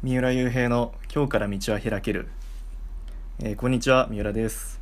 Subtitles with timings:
[0.00, 2.28] 三浦雄平の今日から道は開ける、
[3.40, 4.80] えーこんにちは三浦です、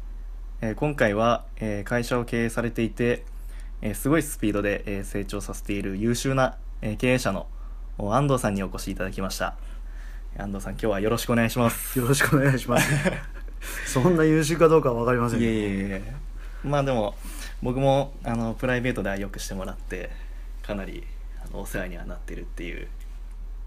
[0.60, 3.24] えー今回は、えー会社を経営されていて、
[3.80, 7.46] えーすごいスピードで、えー成長させている優秀な、えー経営者の
[7.96, 9.56] お安藤さんにお越しいただきました。
[10.36, 11.98] 安藤さん今日はよろしくお願いします。
[11.98, 12.86] よろしくお願いします。
[13.90, 15.52] そんな優秀かどうかは分かりませんいえい
[15.92, 16.14] え
[16.62, 17.14] まあでも
[17.62, 20.10] 僕もあのプライベートではよくしてもらって
[20.62, 21.06] かなり
[21.42, 22.86] あのお世話にはなってるっていう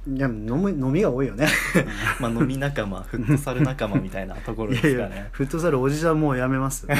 [0.07, 1.47] いや飲み飲みが多いよね。
[2.20, 5.16] まあ飲み仲間フットサル仲間みたいなところいやいですかね。
[5.17, 6.88] やフットサルおじさんもうやめます。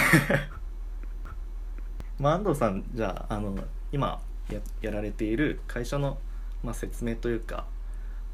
[2.20, 3.56] まあ、安藤さんじゃああの
[3.94, 6.18] 今ややられている会社の、
[6.64, 7.66] まあ、説明というか、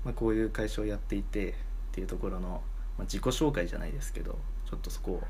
[0.04, 1.54] まあ、こういう会社をやっていてっ
[1.92, 2.64] ていうところの、
[2.98, 5.24] まあ、自己紹介じゃないですけどちょっとそこを。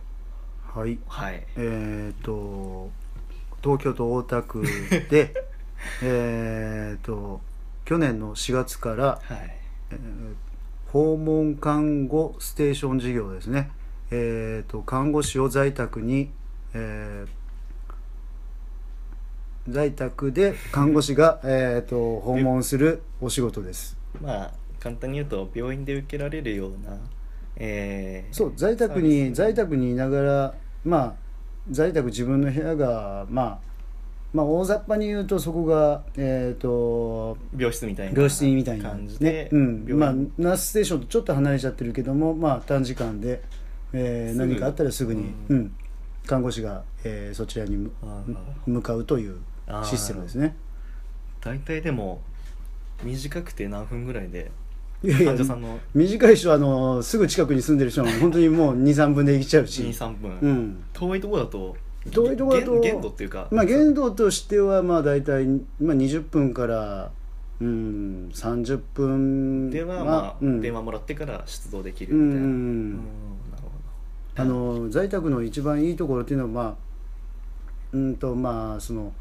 [0.80, 0.98] はい。
[1.08, 1.46] はい。
[1.58, 2.90] えっ、と
[3.62, 4.64] 東京都大田区
[5.10, 5.34] で
[6.02, 7.42] えっと
[7.86, 9.56] 去年の4月から、はい。
[9.92, 10.00] えー
[10.96, 13.70] 訪問看護ステーション事業ですね。
[14.12, 16.32] えっ、と看護師を在宅に、
[16.74, 17.28] えー
[19.68, 23.98] 在宅で看護師が、 えー、と訪問するお仕事です。
[24.22, 26.98] まあ簡単に言うと病院で受けられるような
[27.58, 30.54] えーそう在宅に在宅にいながら
[30.86, 31.14] まあ
[31.72, 33.75] 在宅自分の部屋がまあ
[34.36, 39.86] まあ大雑把に言うとそこがえっ、と病室みたいな病室みたいな感じで、うん。
[39.98, 43.42] まあナースステーションとちょっと離れちゃってるけどもまあ短時間で、
[43.94, 45.60] えー何かあったらすぐに、ううん。
[45.62, 45.76] ん
[46.28, 47.90] 看護師が、えーそちらに
[48.66, 49.38] 向かうという
[49.86, 50.56] システムですね。
[51.40, 52.22] 大体でも
[53.04, 54.52] 短くて何分ぐらいで
[55.04, 59.84] 患者さんの短い人はあのすぐ近くに住んでる人は本当にもう23分で行きちゃうし。
[59.84, 60.84] 23分、うん。
[60.94, 61.78] 遠いところだと
[62.12, 63.48] 遠いところだと限限度っていうか。
[63.52, 65.46] まあ限度としてはまあ大体、
[65.80, 67.12] まあ、20分から
[67.62, 70.62] うん30分では、ままあうん。
[70.62, 72.92] 電話もらってから出動できるうんみたいな、ううん。
[72.92, 72.96] ん
[73.52, 73.70] なるほ
[74.38, 74.46] あ
[74.84, 76.76] の在宅の一番いいところっていうのはまあ
[77.94, 79.14] うんとまあその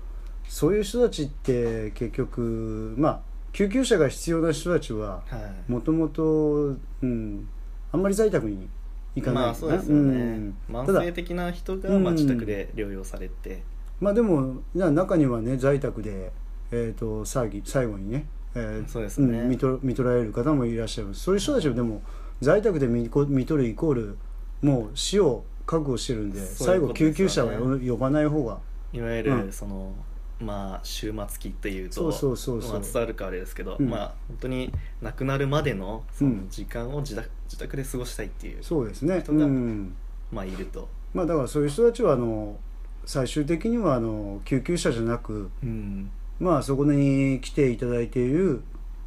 [0.48, 3.20] そういう人たちって結局まあ
[3.52, 5.22] 救急車が必要な人たちは
[5.68, 7.48] もともとうん
[7.92, 8.68] あんまり在宅に
[9.14, 9.44] 行かない。
[9.44, 10.76] まあそうですよね、うん。
[10.76, 12.02] 慢性的な人が、うん。
[12.02, 13.62] まあ、自宅で療養されて、
[14.00, 16.32] まあでもな中にはね在宅で、
[16.70, 19.44] えー、と最後最後にね、えーそうですね。
[19.44, 22.02] ん見と見とられる方もいらっしゃるそういう人たちはでも
[22.40, 24.18] 在宅で見こ見とるイコール
[24.62, 28.58] もう死を覚悟してるんでそういうこと最後救急車は呼呼ばない方が。
[28.92, 29.52] いわゆる、うん。
[29.52, 29.92] その
[30.40, 32.72] まあ終末期っていうとそうそうそうそう。
[32.72, 33.88] まあ、伝わるかあれですけど、うん。
[33.88, 36.42] まあ本当に亡くなるまでのそうん。
[36.42, 39.94] の時間を自宅,、自宅で過ごしたいっていうそうですね、人がうん、
[40.32, 42.58] まあいると、まあだからそういう人たちはあの
[43.04, 48.62] 最終的にはあの救急車じゃなくうん、まあそこに来ていただいている、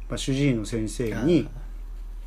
[0.08, 1.48] まあ、主治医の先生に、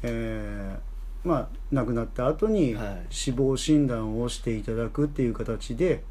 [0.04, 0.92] えー
[1.24, 3.06] まあ亡くなった後にはい。
[3.10, 6.04] 死亡診断をしていただくっていう形で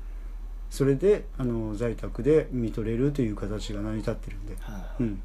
[0.71, 5.03] それであの在宅で見とれるという形が成り立ってるんで、はい。
[5.03, 5.23] うん、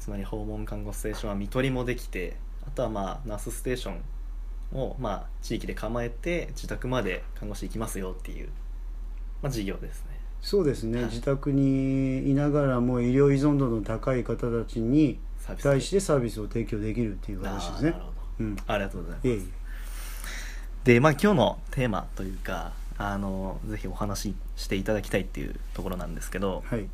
[0.00, 2.36] つまり訪問看護ステーションは看取りもできて
[2.66, 8.48] あとはまあナースステーションをまあ地域で構えて自宅まで看護師行きますよっていう、
[9.42, 10.18] まあ、事業ですね。
[10.40, 11.10] そうですね、はい。
[11.10, 15.18] 自宅にいながらも医療依存度の高い方たちに
[15.62, 17.90] 対してサービスを提供できるっていう形ですね。
[17.90, 18.12] あーなるほど。
[18.40, 18.56] うん。
[18.66, 19.28] ありがとうございます。
[19.28, 19.42] いえい
[20.84, 26.88] でまあ今日のテーマというかあのぜひお話ししていただきたいっていうところなんですけど、えはい。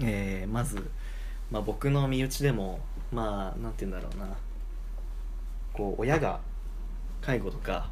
[0.00, 0.90] えーまず、
[1.50, 2.80] まあ、僕の身内でも
[3.12, 4.36] まあなんて言うんだろうな。
[5.72, 6.40] こう親が
[7.20, 7.88] 介護とか、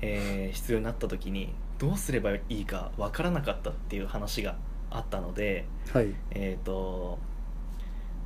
[0.00, 4.56] えー必要になった時にどうすればいいかわからなかったっていう話が
[4.90, 6.14] あったのではい。
[6.30, 7.18] えーと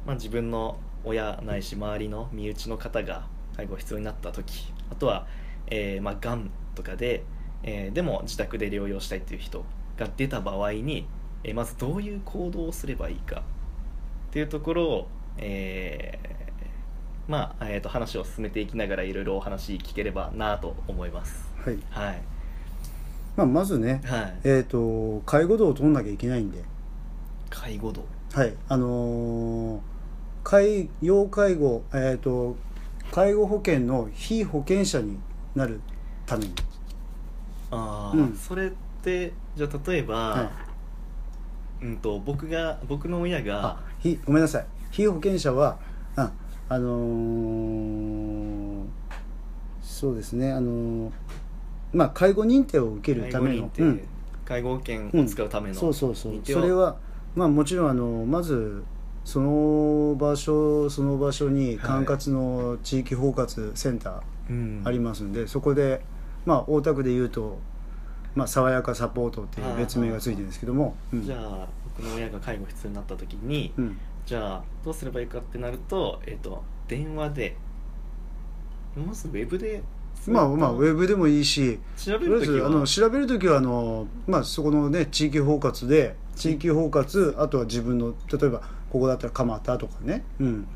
[0.06, 3.26] まあ、自分の親ないし周りの身内の方が
[3.56, 5.26] 介護必要になった時あとは、
[5.66, 7.24] えーまあ、がんとかで、
[7.64, 9.64] えーでも自宅で療養したいっていう人
[9.96, 11.06] が出た場合に、
[11.42, 13.42] えーまずどういう行動をすればいいか
[14.30, 15.08] っていうところを、
[15.38, 16.34] えー
[17.26, 21.48] まあえー、と話を進めていきながらいろいろお話聞ければなと思います。
[21.64, 21.78] はい。
[21.90, 22.22] はい、
[23.36, 26.62] まあ、まずね、はい、えー、と介護度を取んなきゃいけないんで。
[27.48, 28.04] 介護度
[28.34, 28.54] はい。
[28.68, 29.80] あのー
[30.44, 32.56] 介要介護えっ、と
[33.10, 35.18] 介護保険の非保険者に
[35.54, 35.80] なる
[36.26, 36.52] ために
[37.74, 38.34] ああ、うん。
[38.34, 38.70] それっ
[39.02, 40.50] てじゃあ例えば、は
[41.82, 41.84] い。
[41.86, 44.66] うんと僕が僕の親あがひごめんなさい。
[44.90, 45.78] 非保険者は
[46.16, 46.30] あ
[46.68, 48.84] あのー
[49.82, 51.12] そうですねあのー
[51.92, 54.08] まあ介護認定を受ける介ため認定、うん。
[54.44, 56.32] 介護保険を使うためのそうそうそう。
[56.34, 56.60] 認定を。
[56.60, 56.96] それは
[57.34, 58.82] まあもちろんあのまず
[59.24, 64.82] その場所その場所にはい管轄の地域包括センターうん。
[64.84, 66.00] ありますんで、そこで
[66.44, 67.58] まあ大田区でいうと、
[68.34, 71.22] まあ、爽やかサポートっていう別名がついてるんですけども、うん。
[71.24, 73.98] じゃあ僕の親が介護必要になった時に、うん。
[74.26, 77.56] じゃあどうすればいいかってなると,、えっと電話で
[78.96, 79.82] まずウェブで
[80.26, 82.56] まあまあウェブでもいいし調べる時は？
[82.60, 90.66] ずあの調べる時はあの、まあ、そこのね地域包括で地域包括あとは自分の例えばここだったら蒲田とかね、うん、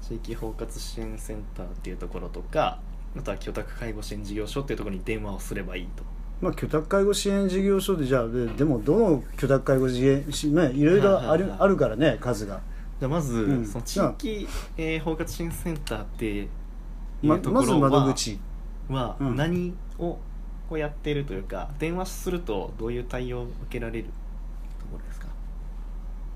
[0.00, 2.78] 地域包括支援センターっていうところとか
[3.18, 6.02] あとは居宅介護支援事業所っていうところに電話をすればいいと。
[6.40, 12.60] まあ、居宅介護支援事業所でじゃあででもどの居宅介護支援し、ね、いろいろある,、あるからね数が、
[13.00, 13.66] じゃあまず、うん。
[13.66, 16.48] その地域、えー包括支援センターっていう
[17.22, 18.38] ままずところは,、窓口。
[18.90, 19.36] はうん。
[19.36, 20.18] 何を
[20.68, 24.06] こうやっているというか電話するとどういう対応を受けられる？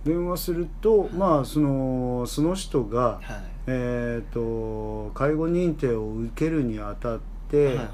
[0.04, 3.50] 電話すると、まあそのその人が、はい。
[3.66, 7.86] えー、と介護認定を受けるにあたって、はいはい。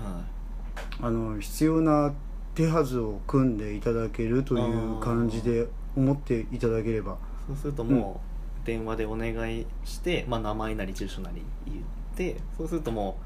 [1.00, 2.14] あの必要な
[2.55, 5.67] 手はずを組んでいただけるという感じで
[5.97, 7.19] 思っていただければ。
[7.47, 8.20] そうするとも
[8.64, 11.79] う電話でお願いして、まあ、名前なり住所なり言っ
[12.17, 13.17] てそうするとも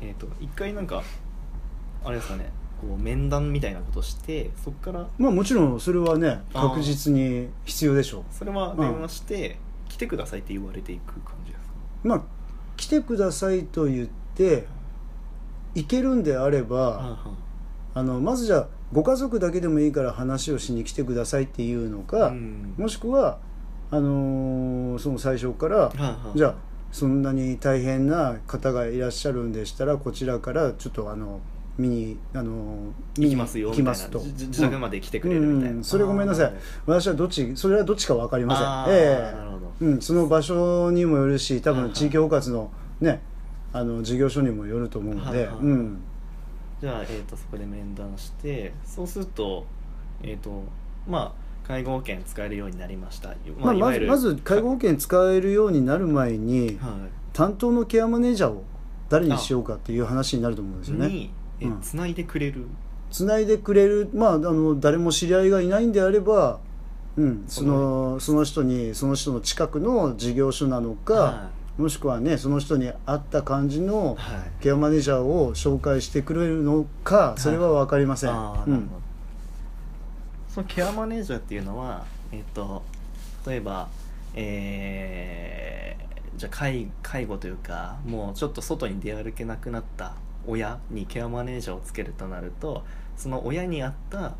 [0.00, 1.02] う、えー、と一回なんか
[2.04, 6.68] あれですかねこう面談みたいなことしてそこからまあもちろんそれはねあー。
[6.70, 9.58] 確実に必要でしょそれは電話して、
[9.88, 11.72] 来てくださいって言われていく感じですか？
[12.04, 12.22] うまあ
[12.76, 14.66] 来てくださいと言って
[15.74, 17.18] 行けるんであれば、は
[17.94, 22.74] あのまずじゃあご家族だけでもいいから話をしに来てくださいっていうのいか、うん。
[22.78, 23.38] もしくは
[23.90, 26.38] あのーその最初から、はいはい。
[26.38, 26.54] じゃあ
[26.90, 31.40] そんなに大変な方がいらっしゃるんでしたらこちらからちょっとあの
[31.78, 33.94] 見にあの見に行きますよ行みたいな。
[33.94, 34.18] きますと。
[34.18, 36.52] じ自宅まで来てくれるみたいな、うんそれごめんなさい。
[36.86, 38.96] 私はどっちそれはどっちか分かりません。
[38.96, 39.72] えなるほど。
[39.80, 42.70] えうん、その場所にもよるし多分地域包括の
[43.00, 43.20] ね
[43.72, 46.00] あの事業所にもよると思うので、うん。
[46.80, 49.64] じゃあ、えー、とそこで面談してそうすると
[50.22, 50.62] えっ、と
[51.08, 58.64] まあ介護保険使えるようになりました、まあ、まずまず介護保険使えるようになる前には担当のケアマネージャーを
[59.08, 61.30] 誰にしようかっていう話になると思うんですい、よね。
[61.60, 61.80] にえうん。
[61.80, 62.66] つないでくれる、
[63.10, 66.60] つないでくれる、まあ、あの誰も知り合いがいないんであれば、
[67.16, 74.50] うん、そのその人にその人の近くの事業所なのか、はもしくはねその人に合った感じのいはい。
[74.60, 78.30] ケアマネージャーを紹介してくれるのかそれは分かりません。
[78.30, 78.36] うん。
[78.36, 79.02] あーなるほど。
[80.48, 82.82] そのケアマネージャーっていうのは、えっと
[83.46, 83.88] 例えば、
[84.34, 86.08] えー
[86.38, 90.14] じゃあ介介護というかもうちょっと外に出歩けなくなった
[90.48, 92.84] 親にケアマネージャーをつけるとなると
[93.16, 94.34] その親に合った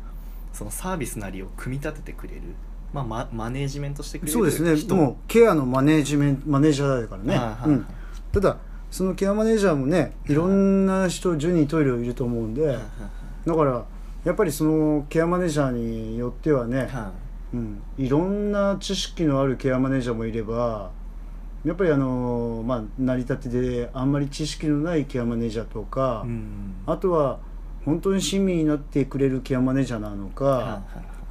[0.53, 2.41] そのサービスなりを組み立ててくれる、
[2.93, 4.75] まあ、ママネージメントしてくれるそうですね。
[4.75, 4.95] 人。
[4.95, 7.69] もうケアのマネージメントマネージャーだからね、はいはいはい。
[7.69, 7.85] うん、
[8.31, 8.57] ただ
[8.89, 10.33] そのケアマネージャーもねい。
[10.33, 12.85] ろんな人10人トイレいると思うんで、はいはい
[13.45, 13.85] だから
[14.25, 17.11] やっぱりそのケアマネージャーによってはね、はいは
[17.53, 17.55] い。
[17.55, 20.91] うん、いろんな知識のあるケアマネージャーもいれば
[21.65, 26.73] やっぱりあの、まあ、成り立てであんまり知識のないケアマネージャーとか、うん。
[26.85, 27.39] あとは
[27.85, 30.77] 本当に親身になってくれるケアマネージャーなのか、はいはいは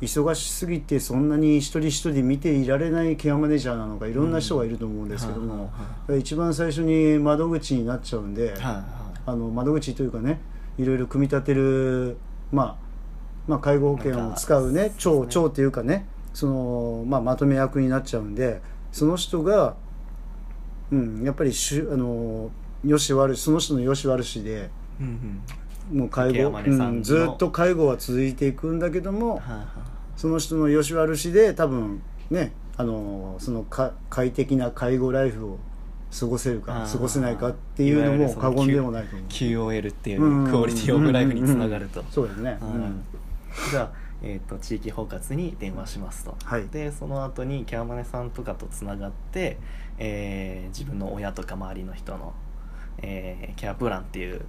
[0.02, 0.04] い。
[0.06, 5.70] 忙しすぎてそんなに一人一人見ていられないケアマネージャーなのかいろんな人がいると思うんですけども、
[6.18, 8.84] 一番最初に窓口になっちゃうんで、はいはい。
[9.26, 10.40] あの窓口というかね
[10.78, 12.16] いろいろ組み立てる、
[12.52, 12.76] まあ、
[13.46, 15.42] まあ介護保険を使うね長そうですね。
[15.42, 18.60] 長っていうかねその、まあ、まとめ役になっちゃうんで
[18.92, 19.76] その人が、
[20.90, 22.50] うん、やっぱりしゅあの
[22.84, 25.42] よし悪しその人のよし悪しでうん
[25.92, 25.98] うん。
[26.00, 29.66] もう介ケア護、うん、ずっと介護は続いていくんだけどもはいはい。
[30.16, 35.58] その人のよし悪しで多分ねあのそのか快適な介護ライフを
[36.18, 36.92] 過ごせるかあー。
[36.92, 39.28] 過ごせないかっていうのも過言でもないと思う。
[39.28, 42.60] QOL っていうんうクオリティオブライフにつながると、そうですね、はい。
[42.60, 43.04] うん。
[43.70, 43.92] じゃあ、
[44.22, 49.58] えー、と地域包括に電話しますと、はいでその後にキャーマネさんとかとつながって、
[49.98, 52.32] えー自分の親とか周りの人の、
[52.98, 54.42] えーケアプランっていうう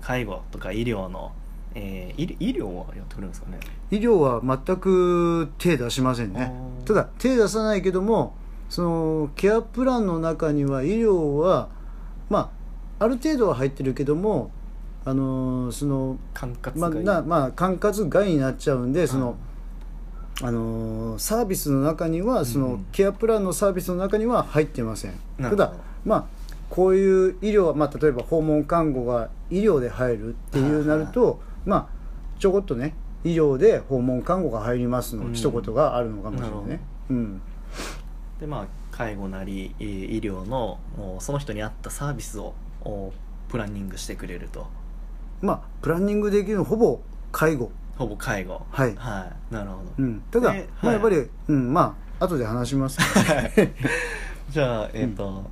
[0.00, 1.32] 介護とか医療の、
[1.74, 3.58] えー医医療はやってくれるんですかね？
[3.90, 6.52] 医療は全く手出しませんね。
[6.84, 8.34] ただ手出さないけども
[8.68, 11.68] そのケアプランの中には医療は
[12.28, 12.50] ま
[12.98, 14.50] あある程度は入ってるけども
[15.04, 19.36] あのーその管轄まあがいいなまあ管轄外になっちゃうんでその、
[20.42, 22.86] あのーサービスの中にはその、うん。
[22.92, 25.12] ケアプランのサービスの中には入ってません。
[25.40, 25.72] ただ
[26.04, 26.24] まあ
[26.68, 31.86] こういう医療は、まあ、例えば訪問看護が医療で入るっていうなるとまあ
[32.38, 35.32] ちょこっとね医療で訪問看護が入りますの、うん。
[35.32, 37.40] 一言があるのかもしれないね、うん、
[38.40, 40.78] でまあ介護なりえー医療の
[41.20, 43.12] その人に合ったサービスをお
[43.48, 44.66] プランニングしてくれると。
[45.40, 47.00] まあプランニングできるのほぼ
[47.30, 48.64] 介護ほぼ介護。
[48.70, 48.94] はい。
[48.96, 49.54] はい。
[49.54, 52.98] なるほど、うん、ただ、まあ、やっぱり、うん、まあ後で話します。
[53.54, 53.72] けど、
[54.50, 55.44] じゃあえっ、と、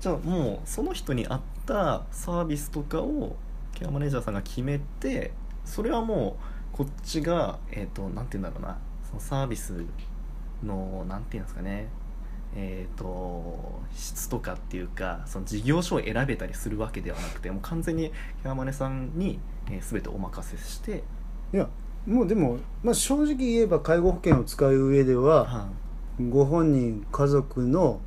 [0.00, 3.36] じゃあもうその人に合ったサービスとかを
[3.74, 5.32] ケアマネージャーさんが決めて
[5.64, 6.36] それはも
[6.74, 8.78] うこっちがえっ、となんて言うんだろうな。
[9.08, 9.84] そのサービス
[10.64, 11.88] のなんて言うんですかね。
[12.58, 19.38] えー、と質とかっていうかその事業所を選べたりするわけではなくてもう完全にケアマネさんに、
[19.70, 21.04] えー、全てお任せして、
[21.52, 21.68] いや
[22.06, 25.68] もうでも、まあ、正直言えば介護保険を使う上ではは
[26.30, 28.00] ご本人家族の、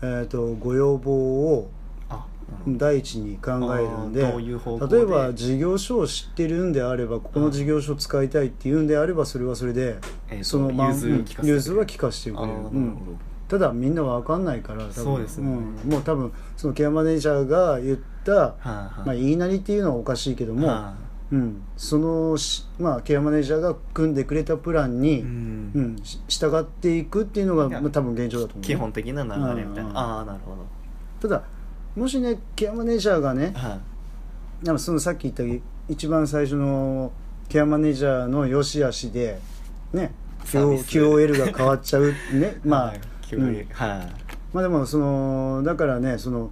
[0.00, 1.70] えー、とご要望を
[2.68, 9.96] 第一に考えるんで例えば事業所を知ってるんであればここの事業所を使いたいっていうんであればそれはそれで
[10.28, 12.50] えーとそのまん融は聞かせてくれる。
[13.48, 14.92] ただみんなわかんないから多分。
[14.94, 15.76] そうん。
[15.88, 19.06] もう多分そのケアマネージャーが言った、はいはい。
[19.06, 20.94] まあ、言いなりっていうのはおかしいけども、は
[21.32, 28.60] うん、そのし、まあ、ケアマネージャーが組んでくれたプランいに、ううんんし従っていくっていうのが、まあ、多分現状だと思う。
[28.60, 29.30] ね、基本的な流
[29.60, 29.88] れみたいうん。
[29.88, 30.56] うんなああなるほ
[31.20, 31.42] ただ
[31.96, 33.80] もしねケアマネージャーがねどは
[34.62, 34.66] い。
[34.66, 37.12] なんかそのさっき言った一番最初の
[37.48, 39.40] ケアマネージャーの良し悪しで
[39.92, 40.12] ね
[40.44, 42.12] QOL が変わっちゃう。
[42.34, 42.94] ねまあ、
[43.32, 43.52] うん。
[43.52, 44.26] にはい。
[44.52, 46.50] まあでもそのだからねその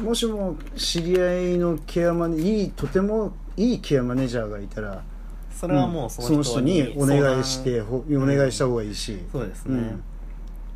[0.00, 5.02] もしも知り合いのケアマネいいとてもいいケアマネージャーがいたら
[5.50, 9.96] それはもうその人にお願いしてお願いした方がいいし、そうですね、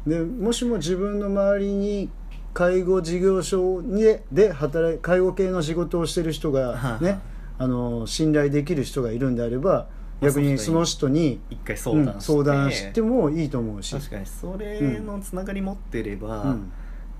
[0.07, 2.09] でもしも自分の周りに
[2.55, 7.21] 介護事業所でで働い介護系の仕事をしてる人がはいね
[7.59, 9.89] あの信頼できる人がいるんであれば
[10.23, 13.95] 逆にその人に一回相談して、うん相談してもいいと思うし。
[13.95, 16.73] 確かにそれのつながり持ってれば、うん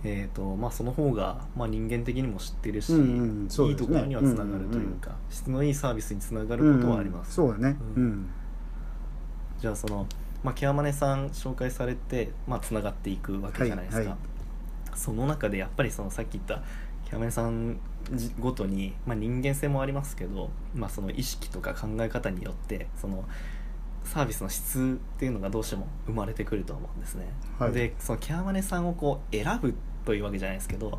[0.03, 7.77] えーとまあ、その方が、まあ、人間的にも知ってるし、うんうんそういいところにはつながるというか、質のいいサービスにつながることはあります、うんうんそうだね。
[7.97, 8.07] ううん。
[8.09, 8.27] ん、
[9.61, 10.07] じゃあその、
[10.43, 14.19] まあ、ケアマネさん紹介されて、まあ、つながっていくわけじゃないですか、はいはい。
[14.95, 16.63] その中でやっぱりそのさっき言った
[17.05, 17.79] ケアマネさん
[18.39, 23.25] ごとに、まあ、人間性もありますけど、まあ、その意識とか考え方によってその
[24.05, 27.29] サービスの質っていうのがどうしても生まれてくると思うんですね、
[27.59, 27.73] はい。
[27.73, 30.91] でそのケアマネさんをこう選ぶというわけじゃないですけど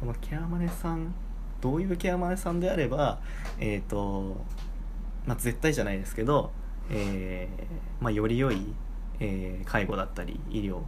[0.00, 1.14] このケアマネさん
[1.60, 3.20] どういうケアマネさんであれば
[3.58, 4.44] えっ、と
[5.26, 6.50] まあ絶対じゃないですけど、
[6.90, 7.64] えー
[8.02, 8.60] まあ、より良い、
[9.20, 10.80] えー介護だったり医療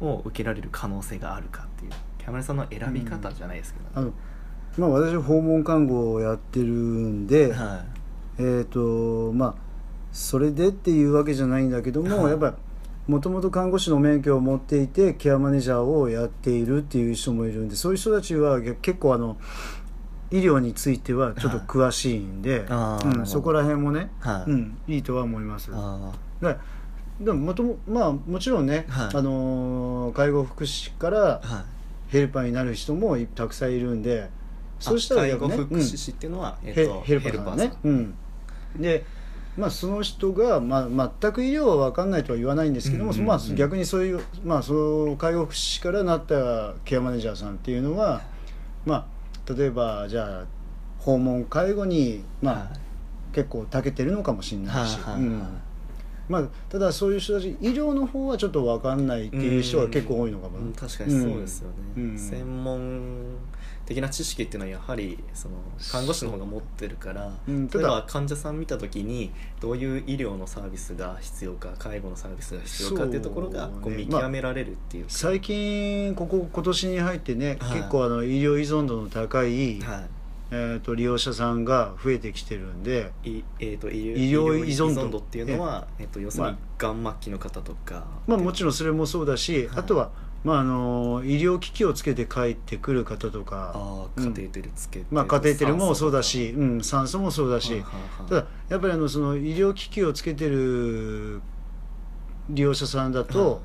[0.00, 4.12] を受けられる可能性があるかっていうケアマネさんの選び方じゃないですけど、あの
[4.78, 7.84] まあ私訪問看護をやってるんで、は
[8.38, 9.54] えっ、とまあ
[10.12, 12.30] それでっていうわけじゃないんだけども、はい。
[12.30, 12.54] やっぱ
[13.06, 19.36] もともと看護師の免許を持っていてケアマネージャーをやっているっていう人もいるんでそういう人たちは結構あの
[20.30, 24.50] 医療についてはちょっと詳しいんで、うん、そこら辺もね、はい。
[24.50, 25.70] うん、いいとは思います。
[25.74, 26.56] あで
[27.20, 29.16] でももともまあもちろんね、はい。
[29.16, 31.42] あのー介護福祉から
[32.08, 34.30] ヘルパーになる人もいたくさんいるんで
[34.80, 38.14] そうしたら介護ね福祉士っていうのは、えっヘとヘルパーね、うん、
[38.78, 39.04] で
[39.56, 48.22] まあその人が、まあ、全く医療は分かんないとは言わないんですけども、まあ、逆にそういう、まあ、その介護福祉士からなったケアマネージャーさんっていうのは、
[48.86, 49.06] ま
[49.46, 50.44] あ、例えばじゃあ
[50.98, 52.68] 訪問介護に、まあはい。
[53.32, 55.42] 結構長けてるのかもしれないし、うん。
[56.28, 62.18] まあ、ただそういう人たち医療の方はちょっっと分かんないっていう人は結構多いのかも、うん確かにそうですよね、うん。
[62.18, 63.22] 専門
[63.92, 65.56] 的な知識っていうのはやはりその
[65.90, 69.30] 看護師の方が持ってるから、うんただ例えば患者さん見た時に
[69.60, 77.78] どういう医療のサービスが必要か介護のサービスが必要かっていうところがこう見極められるっていうか、最近ここ今年に入ってね、はい。
[77.78, 80.06] 結構あの医療依存度の高い、は
[80.50, 85.18] えー、と利用者さんが増えてきてるんでいいえー、と医医療依存度。
[85.18, 89.78] っていうのは、えー、と要するにまがん末期の方とか、まあもちろんそれもそうだし、はい。
[89.78, 90.10] あとは、
[90.44, 97.84] まあ、あの医療機器をつけて帰ってくる方とかカテーテルつけて、まあ、カテーテルもそうだし、酸うん、酸素もそうだし、
[98.28, 101.40] ただやっぱりあのその医療機器をつけてる
[102.50, 103.60] 利用者さんだと、はい。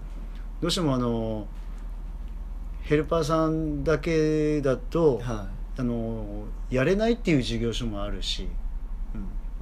[0.62, 1.48] どうしてもあの
[2.84, 8.48] ヘルパーさんだけだと、あのやれないっていう事業所もあるし、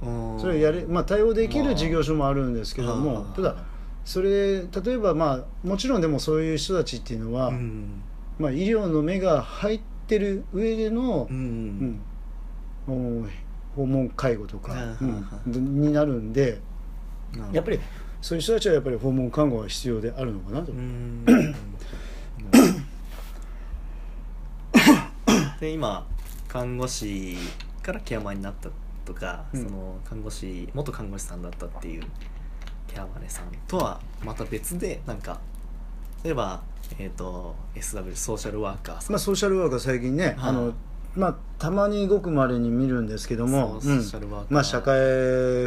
[0.02, 0.38] うん。
[0.38, 3.56] それやれ、まあ、対応できる事業所もあるんですけども、まあただ
[4.06, 8.02] それ例えば、まあ、もちろんでもそういう人たちっていうのは、うん。
[8.38, 12.00] まあ、医療の目が入ってる上でのう、ん。
[12.86, 13.28] うん
[13.74, 14.96] 訪問介護とか、
[15.44, 16.60] になるんで
[17.52, 17.80] やっぱり
[18.22, 20.72] そういう人たちはやっぱり訪問看護が必要であるのかなと、
[25.60, 26.06] で今
[26.48, 27.36] 看護師
[27.82, 28.70] からケアマネになった
[29.04, 29.64] とか、うん。
[29.64, 32.04] その看護師元看護師さんだったっていう
[32.96, 35.38] ケアマネさんとはまた別でなんか
[36.24, 36.62] 例えば、
[36.98, 40.34] えー、と SW ソーシャルワーカーさん、まあ、ソーシャルワーカー最近ね、はい。
[40.38, 40.72] あの
[41.14, 43.80] まあ、たまにごくまれに見るんですけども、
[44.50, 44.94] まあ、社会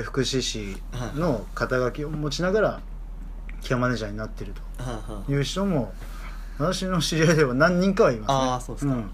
[0.03, 0.77] 福祉士
[1.15, 2.81] の肩書きを持ちながら
[3.61, 4.53] ケアマネージャーになっている
[5.25, 5.91] という人も
[6.59, 8.35] 私の知り合いでは何人かはいますね。
[8.35, 8.93] あーそうですか。
[8.93, 9.11] ん。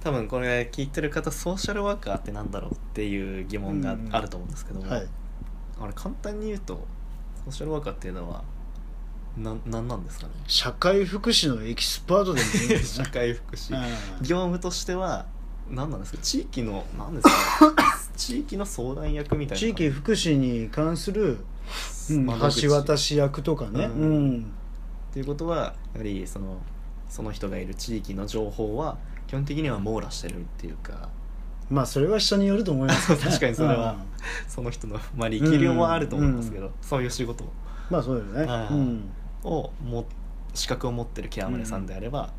[0.00, 5.08] 多分これ聞いてる方ソーシャルワーカーってなんだろうっていう疑問がうんあると思うんですけども、はい、
[5.80, 6.86] あれ簡単に言うと
[7.44, 8.42] ソーシャルワーカーっていうのは
[9.36, 10.32] ななんなんですかね？
[10.46, 13.10] 社会福祉のエキスパートでもいいんです社ね。
[13.12, 13.74] 会福祉。
[13.74, 14.22] うん。
[14.22, 15.26] 業務としては
[15.70, 16.18] 何なんですか？
[16.22, 17.74] 地域の何ですか？
[18.16, 21.38] 地域の相談役みたいな地域福祉に関する、
[22.10, 22.26] うん
[22.60, 24.42] 橋渡し役とかね、ううんん。
[24.42, 24.44] っ
[25.14, 26.58] ていうことはやはりその
[27.08, 31.08] その人がいる地域の情報は基本的には網羅してるっていうか
[31.72, 33.18] まあそれは人によると思いますね。
[33.24, 33.92] 確かにそれは。
[33.92, 33.98] うん。
[34.46, 37.44] その人の、まあ、力量もあると思いますけど、そういう仕事
[37.90, 39.10] まあそうだよね、はいうん。
[39.42, 40.04] をも
[40.54, 42.30] 資格を持ってるケアマネさんであれば、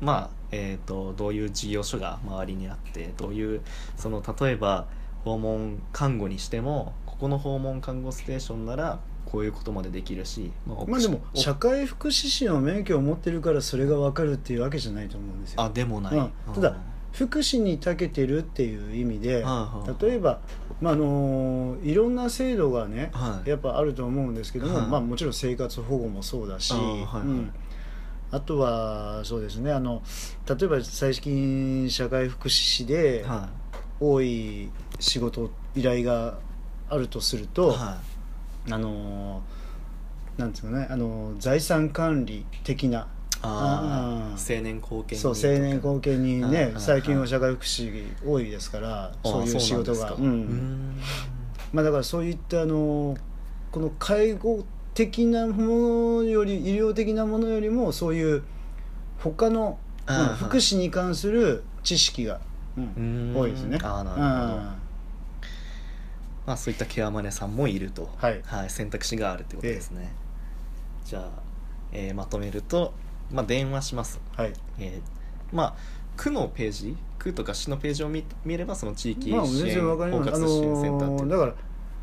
[0.00, 3.60] まあ、えー、とどういう事業所が周りにあってどういう
[3.96, 4.86] その例えば
[5.24, 15.62] 訪問看護にしてもここの訪問看護ステーションならこういうことまでできるし、まあまあでもお社会福祉士の免許を持ってるからそれが分かるっていうわけじゃないと思うんですよ。
[15.62, 16.30] あでもない、うん。
[16.54, 16.76] ただ
[17.14, 20.40] 福祉に長けてるっていう意味ではい例えば、
[20.80, 23.48] まああのいろんな制度がねはい。
[23.48, 24.86] やっぱあると思うんですけども、はい。
[24.88, 26.74] まあ、もちろん生活保護もそうだし、
[28.32, 30.02] あとはそうですねあの
[30.48, 33.48] 例えば最近社会福祉士では
[34.00, 36.38] 多い仕事依頼が
[36.88, 38.00] あるとするいと、は
[38.70, 39.42] あの
[40.36, 43.06] なんていうかねあの財産管理的な
[43.44, 46.82] あ青年後見人そう青年後見にねはいはいはい。
[46.82, 50.16] 最近は社会福祉多いですからそういう仕事が。
[51.72, 53.16] まあだからそういったあの
[53.70, 58.44] この介護的なものより医療的なものよりもそういう
[59.18, 59.78] 他の、
[60.38, 62.40] 福祉に関する知識が、
[62.76, 63.78] 多いですね。
[63.82, 64.62] あーなるほど。
[66.46, 68.42] まあ、そういったケアマネさんもいると、はい。
[68.68, 70.12] 選択肢があるってことですね、
[71.04, 71.42] じゃあ、
[71.92, 72.92] えーまとめると、
[73.32, 74.52] まあ、電話します、はい。
[74.78, 75.74] えーまあ
[76.16, 80.30] 区のページ区とか市のページを見見ればその地域支まあ援、全然わかり包ます。
[80.30, 81.28] あ括支援センターっていう。
[81.28, 81.54] のだから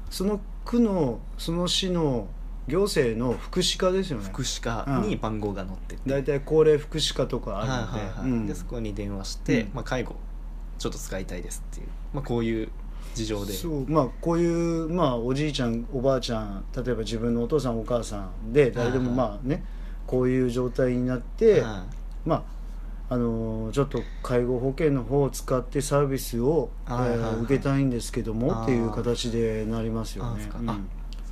[0.10, 2.27] その区のその市の
[2.67, 4.25] 行政の福祉課ですよね。
[4.25, 8.47] 福祉課に番号が載ってて、大体高齢福祉課とかあはいるので、はいはいうん。
[8.47, 9.69] でそこに電話して、うん。
[9.75, 10.15] まあ、介護
[10.77, 12.69] ちょっと使いたいですっていう、まあ、こういう
[13.15, 13.53] 事情で。
[13.53, 13.89] そう。
[13.89, 19.15] まあこういう、まあ、おじいちゃんおばあちゃん例えば自分のお父さんお母さんで誰でもはい。
[19.17, 19.63] まあね
[20.12, 21.86] こういう状態になって、は
[22.26, 22.43] ま
[23.10, 27.30] ああのーちょっと介護保険の方を使ってサービスを、はいはいはい。
[27.32, 30.89] えー受けたいんですけどもっていう形でなりますよあねうん。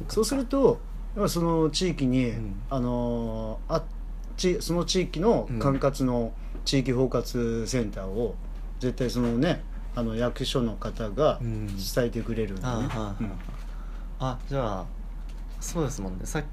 [0.08, 0.80] そうすると
[1.28, 2.62] その地域に、うん。
[2.70, 3.84] あのーあ
[4.38, 6.32] ちその地域の管轄の
[6.64, 8.36] 地域包括センターを
[8.80, 9.62] 絶対そのね
[9.96, 11.68] あの役所の方がうん。
[11.68, 13.32] 伝えてくれるんでね、うん。
[14.20, 14.86] あじゃあ
[15.60, 16.20] そうですもんね。
[16.26, 16.44] さそっ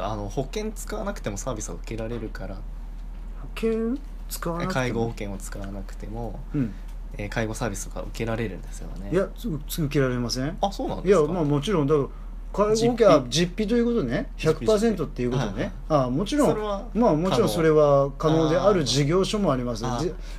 [0.00, 2.56] かあの保険使わなくてもサービスを受けられるから。
[2.56, 2.60] 保
[3.54, 3.96] 険
[4.28, 4.82] 使わなくても？
[4.82, 6.72] 介護保険を使わなくても、うん。
[7.18, 9.10] えー介護サービスとか受けられるんですよね。
[9.12, 10.56] いや受けられません？
[10.60, 11.22] あそうなんいですか？
[11.26, 11.86] やまあもちろん。
[11.86, 12.08] だから
[12.52, 14.30] 介護保険は実費ということね？
[14.36, 16.50] 実費100%っていうことはいはいねあもちろん。
[16.50, 19.84] それはまあもちろんそれは可能である事業所もあります。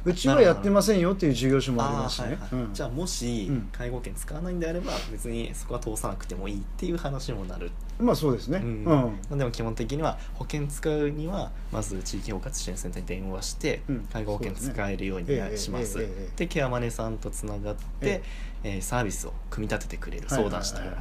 [0.05, 2.49] うちはやってませんよっていう事業所もありますしねはいはい。
[2.51, 2.73] うん。
[2.73, 3.69] じゃあもしうん。
[3.71, 7.71] 介護保険使わないんであれば別にそこは通さなくてもいいっていう話もなる、
[8.01, 8.59] まあそうですね。
[8.59, 9.37] ううん。
[9.37, 14.07] でも基本的には保険使うにはまず地域包括支援センターに電話して、うん。
[14.11, 18.51] 介護保険使えるようにええします、でケアマネさんとつながって、ええ。
[18.63, 20.95] ーサービスを組み立ててくれる相談したら、っ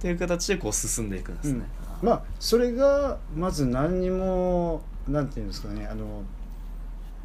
[0.00, 1.64] ていう形でこう進んでいくんですね、
[2.02, 6.22] まあそれがまず何にもなんていうんですかねあの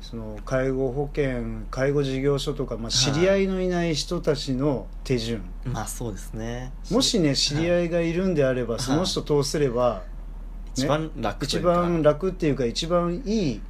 [0.01, 6.71] その介護保険介護事業所とか、まあ、知り合いのいない人たちの手順、まあそうですね。
[6.91, 10.03] もしね知り合いいがいるんであれば、その人通せれば、
[10.73, 13.61] 一番楽と一番楽っていうか一番いい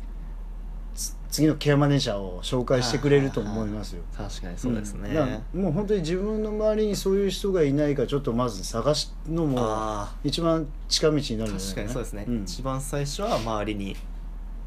[0.93, 4.03] つ次のケアマネージャーを紹介してくれると思いますよ。
[4.15, 5.13] 確かにそうですね、ん。
[5.13, 11.75] だからもう本当に自分の周りにそういう人がいないかちょっとまず探すのもあ一番近道になあるんじゃないかな。
[11.75, 12.43] 確かにそうですね、ん。
[12.43, 13.95] 一番最初は周りに、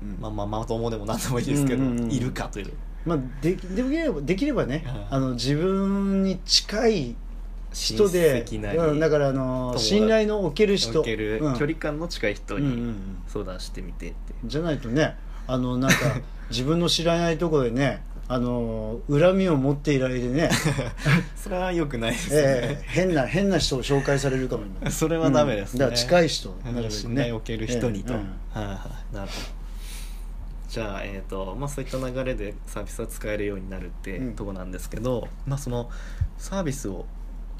[0.02, 0.18] うん。
[0.20, 2.72] まあまあまともでも何でもいいですけど、うんうんうんいるかという
[3.04, 7.16] まあ、でできればできればねはいあの自分に近い
[7.72, 15.96] 人で親戚なりうんだからあの達信頼のおける人けるうん距離感の近い人うんうんうにん相談してみてって、じゃないとねあのなんか
[16.50, 20.48] 自分の知らないところでねあの恨みを持っていられてね、
[21.36, 28.74] それは良くないですね、ええ変な変な人を紹介されるかも今それはダメですね、だから近い人なるべくね信頼を受ける人にと、えはいえうんは
[29.10, 29.61] いなるほど
[30.72, 34.34] じゃあ、えーとまあ、そういった流れでサービスは使えるようになるってうん。
[34.34, 35.90] とこなんですけど、まあ、その
[36.38, 37.04] サービスを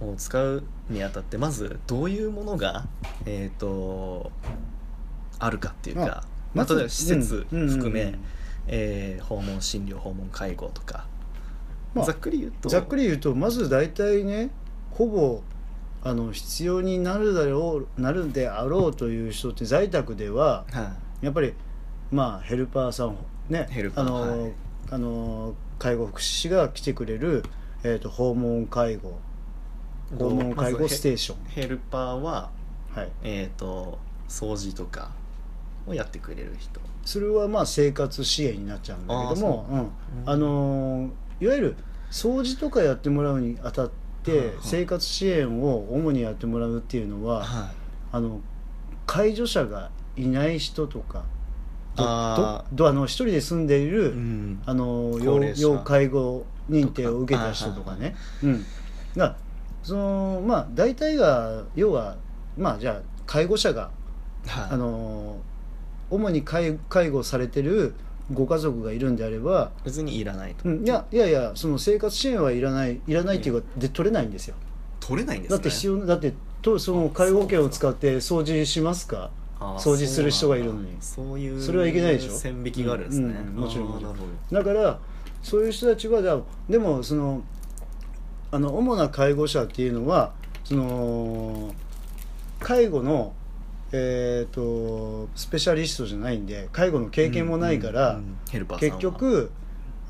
[0.00, 2.86] を使うにあたってまずどういうものが、
[3.26, 4.32] えー、と
[5.38, 7.76] あるかっていうかまあ、例えば施設うんうんうん。
[7.76, 8.14] 含め、
[8.66, 11.06] えー訪問診療訪問介護とか、
[11.92, 14.50] まあざっくり言うとざっくり言うとまず大体ね
[14.90, 15.42] ほぼ
[16.02, 21.26] あの必要になるだろうなるであろうという人って在宅でははい。
[21.26, 21.52] やっぱり
[22.12, 23.16] まあヘルパーさん
[23.48, 24.52] ねあの、はい。
[24.90, 27.42] あの介護福祉士が来てくれる、
[27.82, 29.18] えー、と訪問介護。
[30.18, 32.50] 訪問介護ステーション、ヘルパーは
[32.94, 33.98] はい、えー、と
[34.28, 35.10] 掃除とか
[35.86, 36.80] をやってくれる人。
[37.04, 39.84] それはまあ生活支援になっちゃうんだけどもあーう。
[39.84, 39.90] ん。
[40.26, 41.76] あのーいわゆる
[42.10, 44.50] 掃除とかやってもらうにあたっはいてはい。
[44.60, 47.72] 生活支援を主にやってもらうっていうのはは
[48.12, 48.40] あの
[49.06, 51.24] 介助者がいない人とかど
[51.96, 58.64] あどどあの一人で住んでいる、い、うん、あの要要介護認定を受けた人とかね、うん、
[59.16, 59.36] が
[59.82, 62.16] そのまあ大体が要は
[62.56, 63.90] まあじゃあ介護者が
[64.46, 64.64] はい。
[64.70, 65.38] あの
[66.10, 67.94] 主に介介護されてる
[68.32, 74.54] ご家族がいるんであれば、別にいらないと、うん、いやいやいやその生活支援はいらないいらないっていうかで取れないんですよ。
[75.00, 75.56] 取れないんですね。
[75.56, 79.30] だって必要なだってとその介護保険を使って掃除しますか？
[79.78, 80.96] 掃除する人がいるのに。
[81.00, 82.32] そういうそれはいけないでしょ？
[82.32, 84.16] 線引きがあるんですね、うんうんもちろんもちろん。
[84.52, 84.98] だから
[85.42, 87.42] そういう人たちはだでもその
[88.50, 90.32] あの主な介護者っていうのは
[90.64, 91.74] その
[92.60, 93.32] 介護の、
[93.92, 98.96] えー、とスペシャリストじゃないんで介護の経験もないから、うんうんヘルパーさんは。
[98.96, 99.50] 結局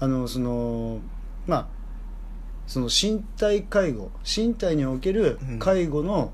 [0.01, 0.99] あのその
[1.47, 1.67] まあ
[2.67, 6.33] その身体介護身体における介護の、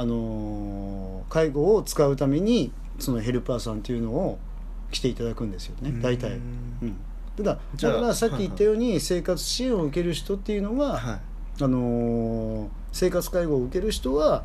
[0.00, 4.38] あのー介護を使うためにそのヘルパーさんっていうのを
[4.90, 6.32] 来ていただくんですよね大体。
[6.32, 6.40] う
[6.82, 6.88] うん。
[6.88, 6.96] ん
[7.36, 11.20] ただだからさっき言ったように生活支援を受ける人っていうのは、はい
[11.62, 14.42] あのー生活介護を受ける人は、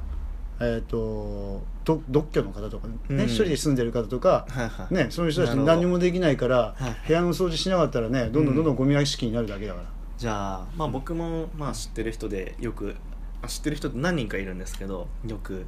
[0.60, 3.22] えー、とど独居の方とかね、うん。
[3.24, 4.94] 一人で住んでる方とか、はいはい。
[4.94, 9.86] ね、そういう人たち何にもできないから、はい部屋の掃除しなかったらねどんどんどんどんゴミ屋敷になるだけだから、
[10.18, 13.15] じゃあ、まあ、僕もまあ知ってる人でよくあ
[13.48, 15.66] 知ってる人って何人かいるんですけどよく、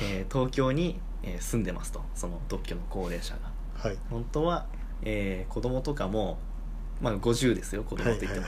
[0.00, 2.02] えー東京に、えー住んでますと。
[2.14, 3.40] その独居の高齢者が。
[3.74, 3.96] はい。
[4.10, 4.66] 本当は、
[5.02, 6.38] えー子供とかも、
[7.00, 8.46] まあ、50ですよ子供って言っても、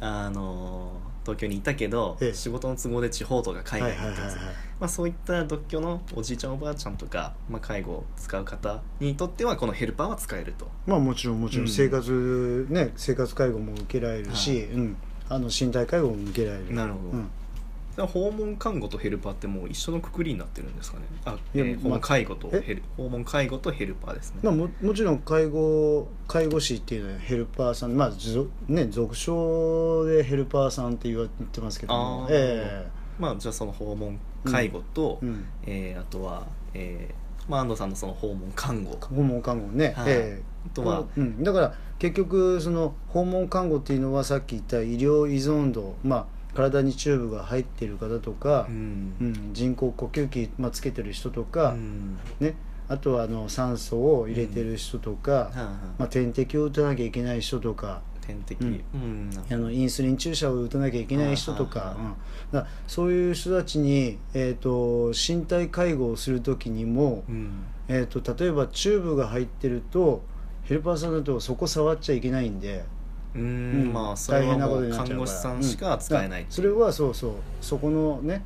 [0.00, 2.34] あのー東京にいたけど、ええ。
[2.34, 10.66] 仕事の都合で地方とか海外に行ってます、まあ、そういった独居のおじいちゃんおばあちゃんとか、まあ、介護を使う方にとってはこのヘルパーは使えると。
[10.86, 11.70] まあもちろんもちろうんん。
[11.70, 14.60] 生活、ね生活介護も受けられるし、はい。
[14.70, 14.96] うん、
[15.28, 16.74] あの身体介護も受けられる。
[16.74, 17.08] なるほど。
[17.10, 17.30] うん
[17.96, 21.04] 訪問看護とヘルパーってもう一緒のくくりになってるんですかね。
[21.24, 22.60] あ、いやえー訪問介護とえ？
[22.60, 32.32] ヘル訪問介護とヘルパーですね、まあ、ももちろん介護介護士っていうのはヘルパーさんまあぞね俗称でヘルパーさんって言われてますけどもあー。
[32.32, 35.44] えまあじゃあその訪問介護と、えうん。
[35.66, 38.96] えーあとは、えーまあ、安藤さんのその訪問看護。
[39.00, 40.12] 訪問看護ね、はい。
[40.12, 40.42] ええ。
[40.66, 46.26] あとは、うん、だから結局その訪問看護っていうのはさっき言った医療依存度、まあ、
[46.60, 49.14] 体にチューブが入ってる方とかう、ん。
[49.20, 52.18] うん人工呼吸器、まあ、つけてる人とか、うん。
[52.38, 52.54] ね、
[52.88, 55.54] あとはあの酸素を入れてる人とか、はいはい
[55.98, 58.84] まあ、点滴を打たなきゃいけない人とか点滴、うん。
[58.94, 59.30] うん。
[59.50, 61.96] あのインスリン注射を打たなきゃいけない人とか,、
[62.52, 67.64] うん、そういう人たちに、えー、と身体介護をする時にも、うん。
[67.88, 70.22] えー、と例えばチューブが入ってると
[70.64, 72.84] ヘルパーさんだとそこ触っちゃいけないんで、
[73.34, 73.42] うん。
[73.42, 73.44] う
[73.88, 73.92] ん。
[73.92, 75.08] まあそれはもうになっちゃうから。
[75.08, 76.44] 看護師さんしか使えないう。
[76.46, 76.50] ん。
[76.50, 77.32] それはそうそう。
[77.60, 78.44] そこのね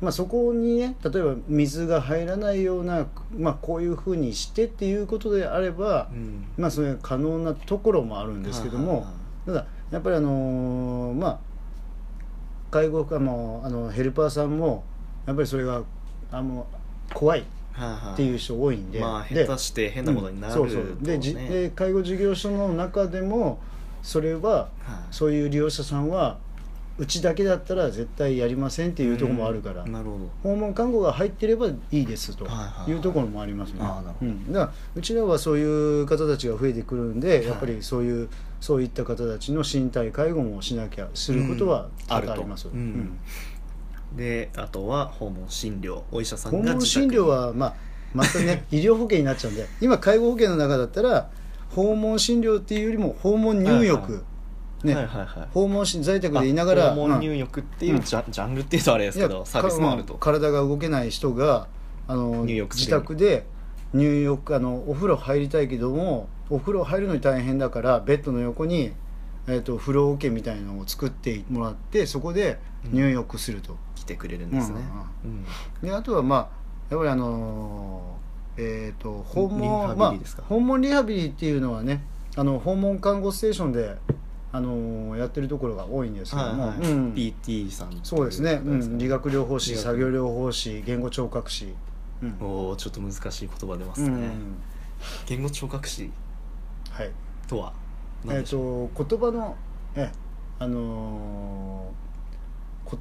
[0.00, 6.44] まあそこにね例えば水が入らないような、まあ、こういうふうにしてっていうことであれば、うん。
[6.56, 9.06] まあそれ可能なところもあるんですけども、
[9.44, 11.38] ただやっぱりあのーまあ
[12.70, 14.84] 介護あのあのヘルパーさんも
[15.26, 15.82] やっぱりそれが
[16.30, 16.66] あの
[17.14, 20.72] 怖いっていう人多いんで、まあで下手して変なことになると、ね。
[20.72, 20.76] うん。
[20.76, 20.98] そうそう。
[21.02, 23.58] でじで介護事業所の中でも
[24.02, 24.68] それははい。
[25.10, 26.38] そういう利用者さんは
[26.98, 29.92] うちだけだったら絶対やりませんっていうところもあるから、うん。
[29.92, 30.30] なるほど。
[30.42, 33.80] 訪問看護が入ってればいいですとはいうところもありますね。
[34.20, 37.46] うん、だからうちらはそういう方たちが増えてくるんで、い。
[37.46, 38.28] やっぱりそういう
[38.60, 42.66] そういった方たちの身体介護もしなきゃすることはあります。
[42.66, 43.18] あるとうん。
[44.16, 46.02] であとは訪問診療。
[46.10, 47.74] お医者さん訪問が自宅診療は、まあ、
[48.14, 51.30] またね 医療保険になっちゃうんで今介護保険の中だったら
[51.74, 54.22] 訪問診療っていうよりも訪問入浴、はい
[54.84, 55.48] ね、はいはいはい。
[55.52, 61.68] 訪問し在宅でいながらあ訪問入浴っていうジャ,、ジャンルっていうとあれですけどサービスもあると、かま体が動けない人が
[62.06, 62.92] あの自入浴する。
[62.98, 63.46] 宅で
[63.92, 68.92] 入浴あのお風呂入りたいけどもお風呂入るのに大変だからベッドの横に、
[69.46, 72.58] えー、と風呂桶みたいなのを作ってもらってそこで
[72.92, 74.76] 入浴すると、来てくれるんですね、
[75.24, 75.44] うん。
[75.82, 76.48] であとはまあ
[76.90, 78.27] やっぱりあのー
[78.58, 79.66] えっ、と訪問リ
[79.96, 80.42] ハビリですか？
[80.42, 82.02] まあ、訪問リハビリっていうのはね
[82.36, 83.96] あの訪問看護ステーションで、
[84.52, 86.90] あのーやってるところが多いんですけども、はいはい。
[86.90, 87.12] うん。
[87.14, 91.72] PT さんそうですね、うん、理学療法士作業療法士言語聴覚士、
[92.22, 92.36] うん。
[92.40, 94.56] おおちょっと難しい言葉出ますね、うん。
[95.26, 96.10] 言語聴覚士
[96.90, 97.10] はい。
[97.46, 97.72] とは？
[98.24, 99.56] えっ、何でしょう、と言葉の
[99.94, 100.10] え
[100.58, 101.98] あのー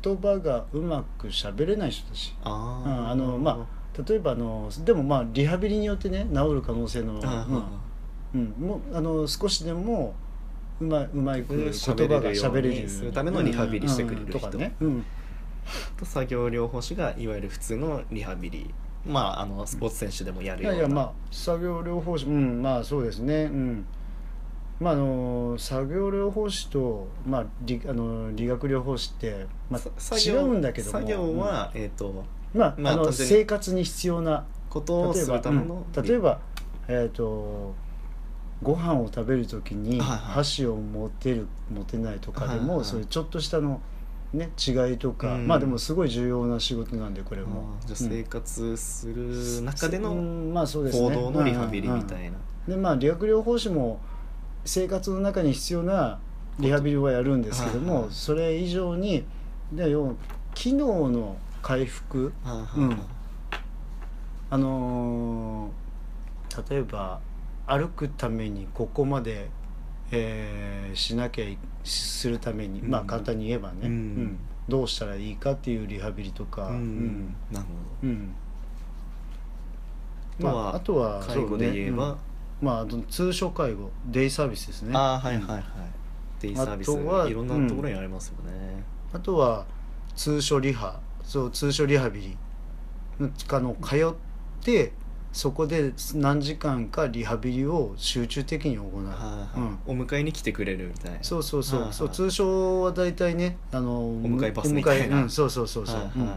[0.04, 2.36] 言葉がうまく喋れない人たち。
[2.44, 2.90] あー。
[2.90, 3.66] うんあのま
[4.06, 7.48] 例えばあのでもまあリハビリによってね治る可能性の、あ
[8.34, 8.54] うん。
[8.60, 10.14] うん、もうあの少しでも
[10.80, 11.64] うまいうまくうん。
[11.64, 14.32] 言葉が喋れるようにするためのリハビリしてくれる人。
[14.32, 14.36] うん。
[14.36, 15.06] うんとかね、うん。
[15.98, 18.74] と作業療法士がいわゆる普通のリハビリ。
[19.06, 20.78] まああのスポーツ選手でもやるような。
[20.78, 22.62] いやいやまあ作業療法士うん。
[22.62, 23.44] まあそうですね。
[23.44, 23.86] うん。
[24.80, 31.00] まああの作業療法士と、まあ、理あの理学療法士って、まさあ、違うんだけども。
[31.00, 33.36] 作業は、えっ、とうんまあ,、あのまあ単純に。
[33.36, 36.04] 生活に必要なことをす例えばるための、うん。
[36.04, 36.40] 例えば
[36.88, 37.74] えっ、と
[38.64, 40.18] ご飯を食べる時にはいはい。
[40.20, 43.82] 箸を持てる持てないとかでも、はいはいそういうちょっとしたの、
[44.34, 45.48] ね、違いとか、うん。
[45.48, 47.78] まあでもすごい重要な仕事なんでこれも。
[47.82, 51.10] あーじゃあ生活する中でうのんまあそうですね。
[51.10, 54.00] 行動のリハビリみたいな、でまあ理学療法士も
[54.66, 56.20] 生活の中に必要な
[56.60, 58.12] リハビリはやるんですけども、はいはい。
[58.12, 59.24] それ以上に
[59.72, 60.14] で要は
[60.54, 62.32] 機能の回復？
[62.78, 62.98] うん。
[64.50, 64.58] あ。
[64.58, 67.20] のー例えば
[67.68, 69.50] 歩くためにここまで、
[70.12, 72.90] えーしなきゃいするために、うん。
[72.90, 73.92] まあ簡単に言えばね、うん。
[73.92, 74.40] うん。
[74.70, 76.72] どうしたらいいかっていうリハビリとか、
[80.40, 82.16] まあ、あとは介護で言えば、ね
[82.62, 82.68] うん。
[82.68, 83.92] まあ通所介護。
[84.06, 84.96] デイサービスですね。
[84.96, 85.64] ああはいはいはい。
[86.40, 86.92] デイサービス。
[86.92, 89.66] いろんなところにありますよね、あとは
[90.16, 92.38] 通所リハそう通所リハビリ
[93.20, 94.94] あの通って
[95.34, 99.92] そこで何時間かリハビリを集中的に行う、はいはい。
[99.92, 100.02] うん。
[100.02, 101.18] お迎えに来てくれるみたいな。
[101.22, 101.94] そうそうそう,、はいはい。
[101.94, 105.24] そう通称は大体ねあのお迎えバスみたいな。
[105.24, 106.30] うん、そうそうそうそう、はいはいはい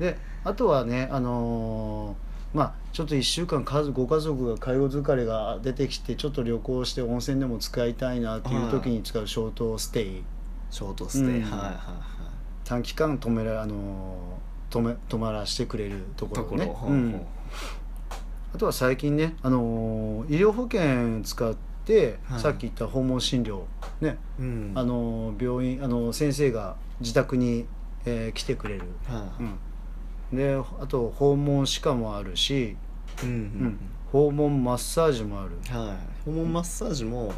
[0.00, 0.06] うん。
[0.06, 10.22] であとはねあのーまあちょっと1週間ご家族が介護疲れが出てきてちょっと旅行して温泉でも使いたいなっていう時に使うショートステイ。
[10.70, 11.42] ショートステイ、うん。
[11.42, 12.13] はいはいはい
[12.64, 16.66] 短期間止めらあのー止め止まらしてくれるところね。
[16.66, 17.20] ところ、ほうん。
[18.54, 22.40] あとは最近ね、あのー医療保険使って、はい。
[22.40, 23.62] さっき言った訪問診療
[24.00, 24.72] ね、うん。
[24.74, 27.66] あのー病院あのー先生が自宅に、
[28.04, 29.42] えー来てくれる、はい。
[30.32, 32.76] うん、であと訪問歯科もあるし、
[33.22, 33.34] うんうん。
[33.34, 33.78] うん。
[34.10, 35.50] 訪問マッサージもある。
[35.70, 36.24] はい。
[36.24, 37.32] 訪問マッサージも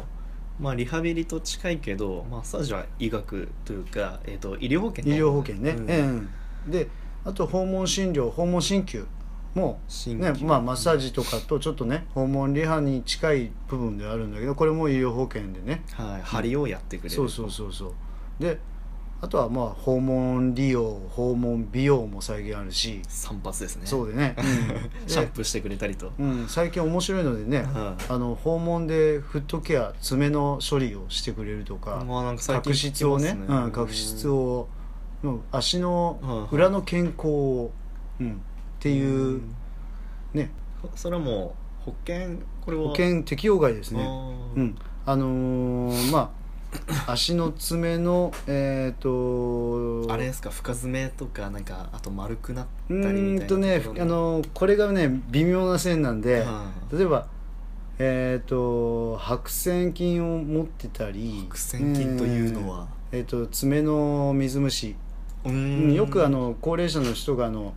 [0.59, 5.89] まあリハビリと近いけどマッサージは医学というか、えー、と医療保険医療保険ね、うん。
[5.89, 6.27] え
[6.67, 6.71] え。
[6.71, 6.89] で
[7.25, 9.05] あと訪問診療訪問鍼灸
[9.53, 15.83] も鍼灸ねまあ、マッサージとかとちょっとね訪問リハに近い部分ではあるんだけどこれも医療保険でね。
[15.93, 17.93] はい、針をやってくれるそうそうそうそう。
[18.39, 18.59] で
[19.19, 23.01] あとはまあ訪問利用訪問美容も再現あるし。
[23.07, 23.85] 散髪ですね。
[23.85, 24.35] そうでね、
[25.05, 25.09] うん。
[25.09, 34.67] シャンプーしてくれたりと、でうん、最近面白いのでね、はいあの訪問でフットケア爪の処理をしてくれるとか、まあなんか最近角質をね聞きますうん、角質を、
[35.23, 37.71] うん、足の裏の健康を、
[38.19, 38.33] うん、っ
[38.79, 39.41] ていう、
[40.33, 40.51] ね。
[40.95, 42.89] それはもう保険これは？
[42.89, 44.03] 保険適用外ですね。
[44.55, 44.75] うん、
[45.07, 46.36] あのーまあ
[47.07, 50.49] 足の爪のえっ、とあれですか？
[50.49, 57.27] 深爪とかなんかあと丸くなったうりみたいなーんとねあのーこれがね微妙な線なんで、は例えば
[57.99, 62.87] えっ、と白癬菌を持ってたり白癬菌というのは？
[63.11, 64.95] えーえーと爪の水虫。
[65.45, 65.93] うん。
[65.93, 67.73] よくあの高齢者の人があの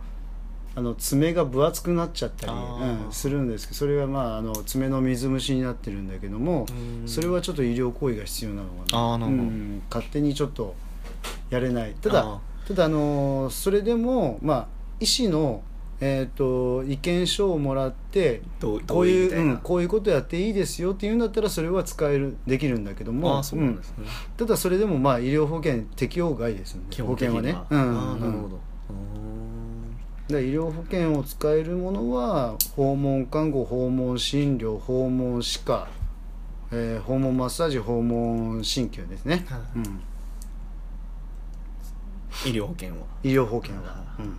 [0.73, 6.65] あの爪が分厚くなっちゃったり、うんするんですけどそれがまああの爪の水虫になってるんだけども
[7.03, 7.07] うん。
[7.07, 9.25] それはちょっと医療行為が必要なのかな。
[9.25, 9.81] うん。
[9.89, 10.75] 勝手にちょっと
[11.49, 11.93] やれない。
[12.01, 14.67] ただあただあのそれでもまあ
[14.99, 15.61] 医師の、
[15.99, 23.81] えー、と意見書をもらってこういうどうん、こういうことやっていいですよって言うんだったらそれは使えるできるんだけどもね、うん。
[24.37, 27.41] ただそれでもまあ医療保険適用外ですんで基本的には。
[27.41, 28.19] 保険はね、うん。
[28.21, 28.59] なるほど、
[30.31, 35.87] で医療保険を使えるものは訪問看護訪問診療訪問歯科、
[36.71, 39.59] えー訪問マッサージ訪問鍼灸ですね、はい。
[39.75, 40.01] うん、
[42.51, 42.95] 医療保険は。
[43.23, 44.37] 医療保険は、うん、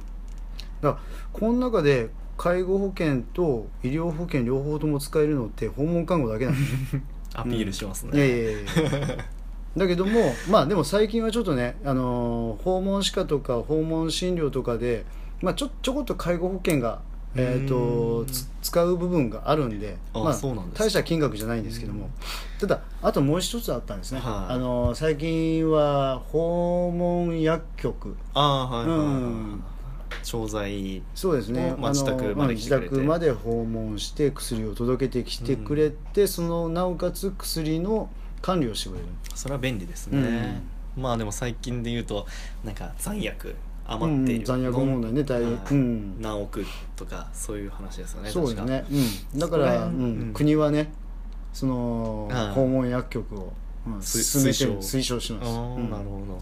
[0.81, 0.99] だ
[1.33, 7.05] この中で介護保険と医療保険両方とも使えるのって訪問看護だけなんですね。
[7.35, 9.25] アピールしますね、いやいやいやいや。
[9.77, 15.07] だけどもまあでも最近はちょっとね、あのー訪問歯科とか訪問診療とかで、
[15.43, 17.01] まあ、ちょちょこっと介護保険が、
[17.35, 20.35] えー、うと使う部分があるんであまあ、
[20.75, 22.11] 大した金額じゃないんですけども。
[22.61, 24.55] ただあともう一つあったんですね、はい。
[24.55, 28.17] あのー最近は訪問薬局。
[28.35, 29.65] ああはいはいはい、うん。
[30.23, 39.07] 調剤そうですね、まあ自宅まで自宅まで訪問して薬を届けてきてくれて、そのなおかつ薬の管理をしてくれる。
[39.35, 40.63] それは便利ですね、
[40.97, 42.27] まあでも最近で言うと
[42.63, 46.21] なんか残薬余っている、うん残薬問題ね大はいうん。
[46.21, 46.65] 何億
[46.97, 48.73] とかそういう話ですよねそうです確か。
[48.75, 48.85] ね、
[49.35, 49.91] うん、だから、
[50.35, 50.93] 国はね
[51.53, 53.53] そのはい訪問薬局を、
[53.87, 56.41] うん推進めてる推推奨します、なるほど。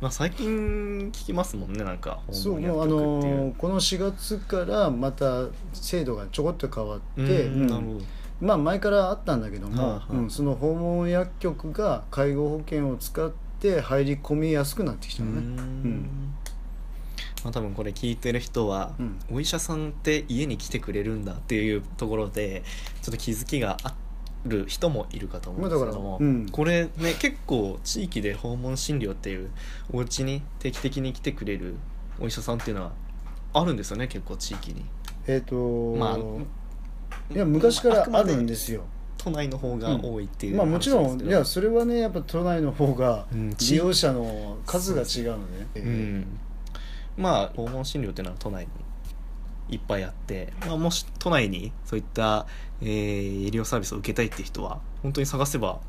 [0.00, 8.04] まあ最近聞きますもんねなんかそう訪問薬もうあのーこの4月からまた制度がちょこっと変わって、うん
[8.40, 15.42] まあ前からあったんだけども、はいはいうんその訪問薬局が介護保険を使って入り込みやすくなってきたのね、うー
[15.88, 16.33] ん
[17.44, 19.18] まあ、多分これ聞いてる人は、うん。
[19.30, 22.62] お医者さんって家に来てくれるんだっていうところで
[23.02, 23.94] ちょっと気づきがあ
[24.46, 26.48] る人もいるかと思うんですけども、うん。
[26.50, 29.50] これね結構地域で訪問診療っていう
[29.92, 31.76] お家に定期的に来てくれる
[32.18, 32.92] お医者さんっていうのは
[33.52, 34.84] あるんですよね結構地域に。
[35.26, 36.18] えっ、とまあ
[37.34, 38.84] いや昔からあるんでですよ。
[39.16, 45.86] 都内の方が多いっていうまあもちろんいやそれはねやっぱ都内の方が利用者の数が違うので、ね。
[45.86, 46.38] うん、
[47.16, 52.46] まあ訪問診療っていうのは都内にいっぱいあって、まあ、もし都内にそういった、
[52.82, 55.80] えー医療サービスを受けたいって人は本当に探せば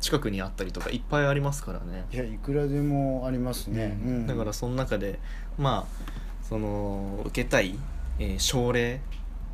[0.00, 4.26] 近くにあったりとかいっぱいありますからね、いやいくらでもありますね、うん。
[4.26, 5.18] だからその中で
[5.58, 6.04] まあ
[6.42, 7.78] その受けたい、
[8.18, 9.00] えー症例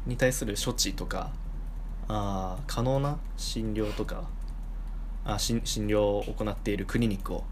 [0.07, 1.31] に対する処置とか
[2.09, 4.25] あー可能な診療とか
[5.25, 7.45] あ診診療を行っているクリニックを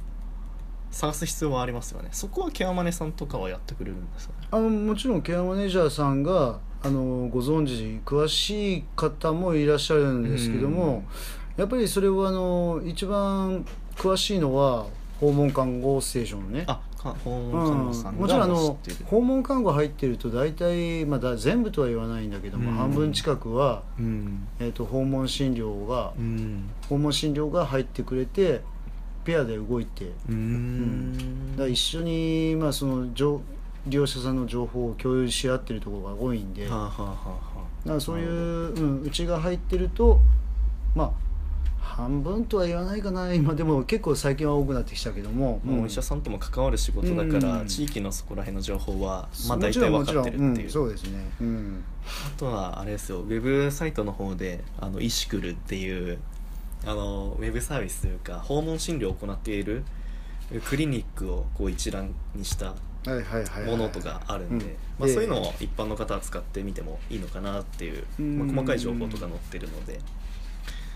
[0.90, 2.08] 探す必要はありますよね。
[2.12, 4.48] そこはケアマネさんとかはやってくれるんですよね？
[4.50, 11.04] あのもちろんケアマネージャーさんがあのご存知詳しい方もいらっしゃるんですけども、
[11.56, 13.64] やっぱりそれはあの一番
[13.96, 14.86] 詳しいのは
[15.20, 16.64] 訪問看護ステーションね。
[16.66, 22.76] あか訪うん問看護師さんがもちろんあの訪問看護入ってると大体、まあ、だ全部とは言わないんだけども、うん。
[22.76, 24.46] 半分近くは、うん。
[24.58, 26.68] えー、と訪問診療がうん。
[26.88, 28.60] 訪問診療が入ってくれて
[29.24, 30.06] ペアで動いて。
[30.06, 31.56] うーん。
[31.56, 33.40] だ一緒に、まあ、その情
[33.86, 37.40] 利用者さんの情報を共有し合ってるところが多いんで、はあ、はあはあは
[37.84, 40.20] だからそういう、うん、うちが入ってると
[40.94, 41.12] まあ
[41.80, 43.32] 半分とは言わないかな。
[43.34, 47.66] 今でも結構最近は多くなってきたけども、もうお医者さんとも関わる仕事だから、うん。
[47.66, 51.84] 地域のそこら辺の情報は、まあ、も大体分かってるっていう,、うん、そうですね、うん、
[52.26, 53.20] あとはあれですよ。
[53.20, 56.18] ウェブサイトの方であのイシクルっていう
[56.84, 59.84] あのウェブサービスというか訪問診療を行っている
[60.64, 62.74] クリニックをこう一覧にした
[63.66, 68.38] ものとかあるんで、そういうのを一般の方は使ってみてもいいのかなっていう、うん。
[68.38, 70.00] まあ、細かい情報とか載ってるので、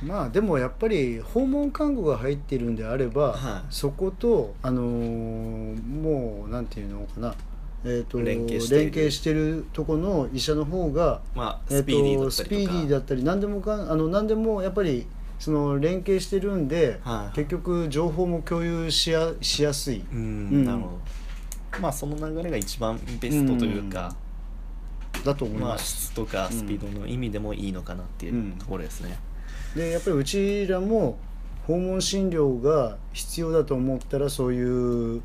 [0.03, 3.63] まあでもやっぱり訪問看護が入ってるんであれば、はい。
[3.71, 7.35] そことあのーもうなんていうのかな。
[7.87, 8.85] えー、と連携している。
[8.85, 15.07] 連携してるとこの医者の方が、まあえースピーディーだとったりとか、スピーディーだったり何でもかんあの何でもやっぱり
[15.45, 20.65] その連携してるんで、はい結局情報も共有しやしやすい、うん、うん。
[20.65, 21.81] なるほど。
[21.81, 24.17] まあその流れが一番ベストというか、
[25.23, 26.07] だと思いまあます。
[26.07, 29.19] 質とかスピードの意味でもいいのかなっていうところですね、
[29.77, 31.19] でやっぱりうちらも
[31.67, 35.21] 訪問診療が必要だと思ったらそういう、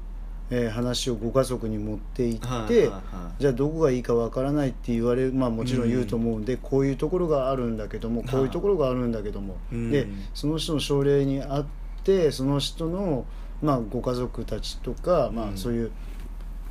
[0.52, 3.02] えー話をご家族に持っていって、はいはいはい
[3.40, 8.30] じゃあどこがいいかわからないって言われるまあもちろん言うと思うんで、こういうところがあるんだけどもはい。
[8.30, 9.92] こういうところがあるんだけども、うん。
[9.92, 11.66] でその人の症例にあっ
[12.04, 13.26] てその人の、
[13.62, 15.58] まあ、ご家族たちとか、まあ、うん。
[15.58, 15.92] そういう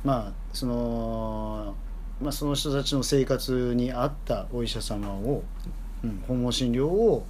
[0.03, 1.75] まあその。
[2.21, 5.41] まあ、その人たちの生活に合ったお医者様を、
[6.03, 7.25] うん、訪問診療を、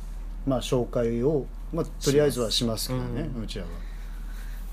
[0.48, 3.44] まあ、紹介を、まあ、とりあえずはしますけどね、うん。
[3.44, 3.70] うちらは。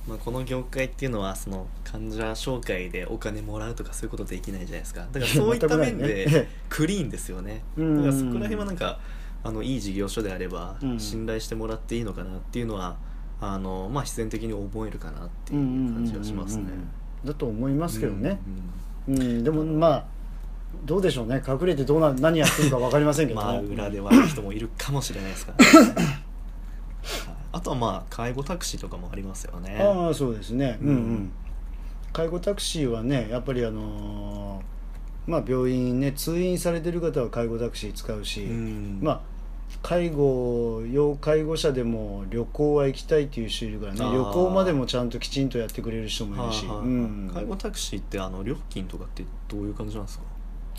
[0.09, 5.07] まあ、この業界っていうのはその患者紹介でお金もらうとかそういうことできないじゃないですか。
[5.13, 6.49] だからそういった面でね。
[6.69, 7.63] クリーンですよね。
[7.77, 8.99] だうんからそこら辺はなんか
[9.43, 11.01] あのいい事業所であればうん。
[11.01, 12.97] 信頼してもらっていいのかなっていうのは
[13.41, 16.65] あの、まあ、必然的に思えるかなっていう感じがしますね。
[17.25, 18.39] だと思いますけどね、
[19.09, 19.45] うんうんうん。
[19.45, 20.05] でもまあ
[20.85, 21.43] どうでしょうね。
[21.47, 25.95] 隠れてどうな何やってるか分かりませんけどね、 まあ裏で悪い人もいるかもしれないですからね。
[25.95, 26.13] は
[27.33, 29.79] いあとはまあ介護タクシーとかもありますよね。
[29.81, 30.79] ああそうですね。
[30.83, 30.89] うん。
[30.89, 30.99] ううん。
[31.15, 31.33] ん
[32.13, 38.99] 介護タクシーはねやっぱりあのーまあ病院ね通院されてる方は介護タクシー使うし、うん。
[39.03, 39.21] まあ
[39.83, 47.31] 介護要介護者でも旅行は行きたいっていう人いるからね旅行までもちゃんときちんとやってくれる人もいるし、うん。
[47.35, 50.25] 介護タクシーってあの料金とかってどういう感じなんですか？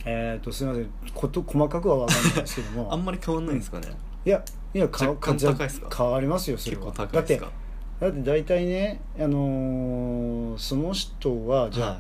[0.06, 0.90] えっ、とすみません。
[1.14, 2.88] こと細かくは分かんないですけども。
[2.94, 3.88] あんまり変わんないんですかね、
[4.26, 4.44] いや
[4.78, 5.98] いやか若干か高いっすか？
[5.98, 7.52] 変わりますよそれ結は構高いですか？
[8.00, 12.00] だってだって大体ねあのーその人はじゃあ、は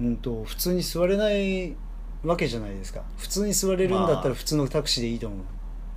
[0.00, 1.74] うんと普通に座れない
[2.22, 3.02] わけじゃないですか。
[3.16, 4.28] 普通に座れるんだったまあ。
[4.28, 5.36] ら普通のタクシーでいいと思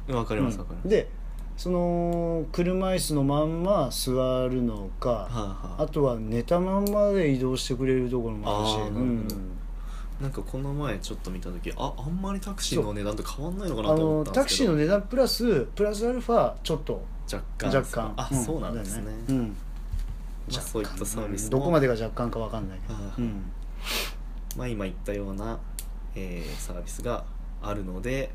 [0.07, 1.09] う、いわかりますわかります、うんで
[1.57, 4.11] その車椅子のまんま座
[4.47, 5.83] るのか、はいはい。
[5.83, 8.75] あとは寝たまんまで移動してくれるところもあるし。
[8.89, 9.27] うん
[10.21, 14.41] なんかこの前ちょっと見た時ああんまりタクシーの値段と変わんないのかなあと思のったんですけど。
[14.41, 17.75] タクシーの値段プラスプラスアルファちょっと若干。
[17.75, 18.13] 若干。
[18.17, 18.45] あ、うん。
[18.45, 19.05] そうなんですね。
[19.05, 19.47] だようん。
[20.51, 23.51] まあそういったサービスどこまでが若干かわかんないけど、はいうん。
[24.57, 25.59] まあ、今言ったような、
[26.15, 27.23] えーサービスが
[27.61, 28.31] あるので、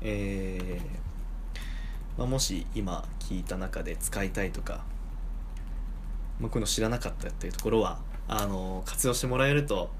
[0.00, 4.84] えーまあ、もし今聞いた中で使いたいとか、
[6.38, 7.98] まあ、こういうの知らなかったっていうところは
[8.28, 9.90] あの活用してもらえると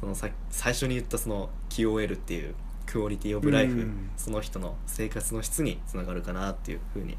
[0.00, 2.54] そのさ最初に言ったその QOL っていう
[2.86, 4.10] クオリティオブライフ、うん。
[4.16, 7.16] その人の生活の質につながるかなっていうふうに、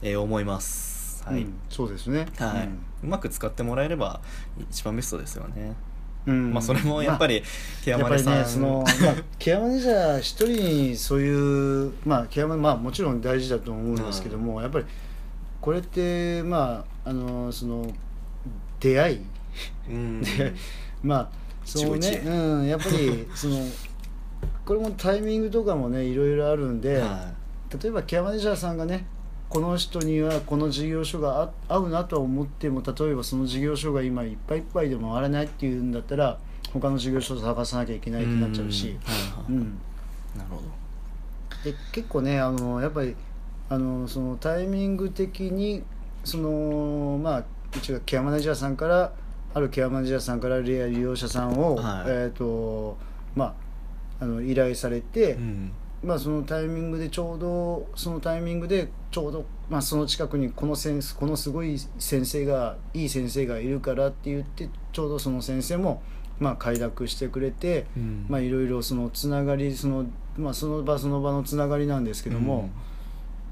[0.00, 1.24] えー思います。
[1.24, 1.42] はい。
[1.42, 1.54] うん。
[1.68, 2.26] そうですね。
[2.38, 2.66] はい。
[2.66, 2.78] うん。
[3.02, 4.20] うまく使ってもらえれば
[4.70, 5.74] 一番ベストですよね。
[6.26, 6.52] うん。
[6.52, 7.42] まあそれもやっぱり
[7.82, 10.46] ケアマネさん、ねその、まあ、ケアマネージャー一人
[10.90, 14.84] にそういうまあケアマネまあもちろん大事だと思うんですけども、やっぱり
[15.60, 17.90] これってまああのその
[18.78, 19.20] 出会い
[19.88, 20.20] うん。
[20.22, 20.54] で
[21.02, 22.22] まあそうね。
[22.24, 23.56] うんやっぱり その
[24.64, 27.32] これもタイミングとかもねいろいろあるんで、は
[27.82, 29.06] 例えばケアマネージャーさんがね
[29.48, 36.38] この人にはこの事業所があ合うなとは思っても例えばその事業所が今いっぱいいっぱいで回らないっていうんだったら
[36.72, 38.88] 他の事業所を探さなきゃいけいないってなっちゃうし、ん。
[38.88, 39.78] はいはいうん。
[40.36, 40.62] なるほど。
[41.64, 43.16] で結構ねあのやっぱり
[43.68, 45.82] あのそのタイミング的に
[46.24, 47.44] そのまあ
[47.74, 49.12] うちがケアマネージャーさんから
[49.54, 52.04] あるケアマネージャーさんから利用者さんを、はい。
[52.08, 52.96] えっ、と
[53.34, 53.46] ま
[54.20, 55.72] ああの依頼されて、うん。
[56.02, 66.02] まあ、そのタイミングでちょうどそのタイミングでちょうど、まあ、その近くにこの先このすごい先生がいい先生がいるからって言ってちょうどその先生も、
[66.38, 68.26] まあ、快諾してくれて、うん。
[68.28, 72.70] まあ、いろいろそのつながりその,、まあ、その場その場のつながりなんですけども、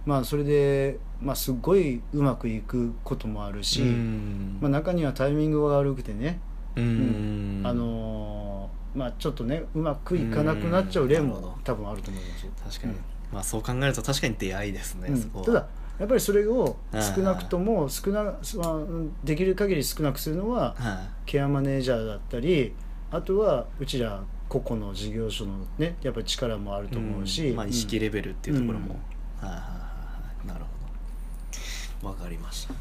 [0.07, 4.59] まあ、それで、まあ、すごいうまくいくこともあるし、うん。
[4.61, 6.41] まあ、中にはタイミングが悪くてね、
[6.77, 7.63] うん。
[7.65, 12.47] あのーまあ、ちょっとねうまくいかなくなっちゃう例も多分あると思います。
[12.65, 13.01] 確かに、うん。
[13.31, 15.11] まあそう考えると確かに出会いですね、
[15.45, 15.67] ただ
[15.99, 18.37] やっぱりそれを少なくとも少な、まあ、
[19.25, 22.73] できる限り少なくするのははケアマネージャーだったり
[23.11, 27.57] あとはうちら個々の事業所のねやっぱり力もあるいと思うし、ん。
[27.57, 28.97] まあ、意識レベルっていうところも、
[29.43, 29.49] うん。
[29.49, 29.86] はいはいはいはい
[30.47, 30.67] なるほ
[32.03, 32.09] ど。
[32.09, 32.75] わかりました。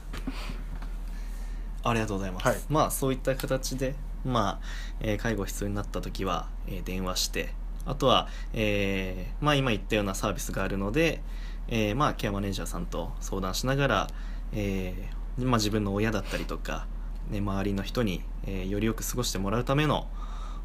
[1.89, 2.57] ありがとうございます、はい。
[2.69, 3.95] まあそういった形で
[4.25, 4.65] まあ、
[5.01, 7.53] えー介護必要になった時は、えー電話して
[7.85, 11.21] あとは、えーまあ今言ったようなサービスがあるので、
[11.67, 14.07] えーまあケアマネージャーさんと相談しながら、
[14.53, 16.87] えーまあ、自分の親だったりとか、
[17.29, 20.07] ね、周りの人に、えーよりよく過ごしてもらうための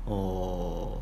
[0.07, 1.01] お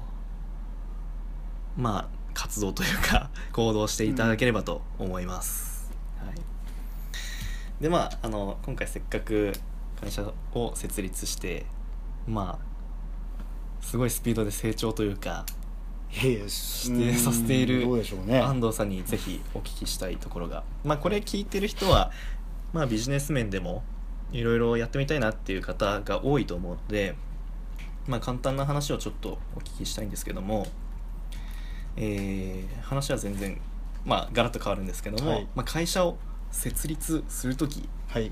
[1.79, 5.68] ーまあ活動というか行動していただければと思います、
[6.25, 9.53] はい、でまああの今回せっかく
[10.01, 11.67] 会社を設立して
[12.27, 15.47] まあすごいスピードで成長というか
[16.11, 20.65] してさせている安藤さんにぜひお聞きしたいところが。
[20.85, 22.11] まあこれ聞いてる人は
[22.73, 23.83] まあビジネス面でも
[24.33, 27.15] いろいろやってみたいなっていう方が多いと思うので
[28.07, 30.67] まあ簡単な話をちょっとお聞きしたいんですけども
[31.97, 33.61] えー話は全然
[34.05, 35.47] まあガラッと変わるんですけども、はい。
[35.55, 36.17] まあ、会社を
[36.51, 38.31] 設立する時、はい。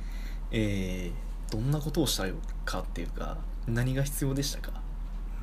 [0.50, 2.24] えーどんなことをした
[2.64, 3.38] かっていうか
[3.68, 4.72] 何が必要でしたか？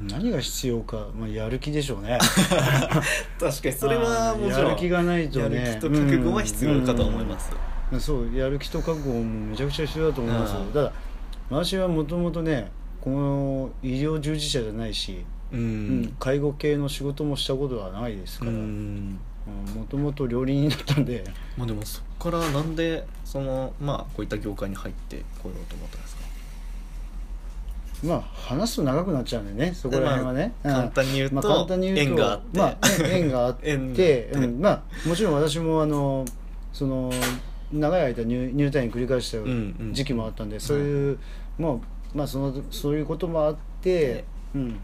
[0.02, 2.20] 何が必要か、まあ、やる気でしょうね。
[3.40, 5.56] 確かにそれはもちろんやる気がないとね。
[5.56, 7.52] やる気と覚悟は必要かと思います、
[8.00, 10.54] そうやる気と覚悟もめちゃくちゃ必要だと思います。
[10.56, 10.94] ようんただ
[11.50, 12.70] 私はもともとね
[13.00, 18.52] この医療従事者じゃないし、ううんん介護系の仕事もしたことはないですうから。
[18.52, 19.18] ん
[19.76, 21.24] もともと料理人だったんで。
[21.58, 26.24] まあでもそこからなんでそのまあこういった業界に入ってこようと思ったんですか？
[28.08, 30.72] まあ話すと長くなっちゃうんでねそこら辺はね、うん。
[30.72, 32.78] 簡単に言うと、まあ、簡単に言うと縁があって、まあ、
[33.10, 36.26] 縁があって うん、まあもちろん私もあの
[36.72, 37.12] その
[37.72, 39.94] 長い間入入退院繰り返したうんうん。
[39.94, 41.20] 時期もあったんで、そういう、
[41.58, 41.74] まあ
[42.14, 44.80] まあそのそういうこともあって、うん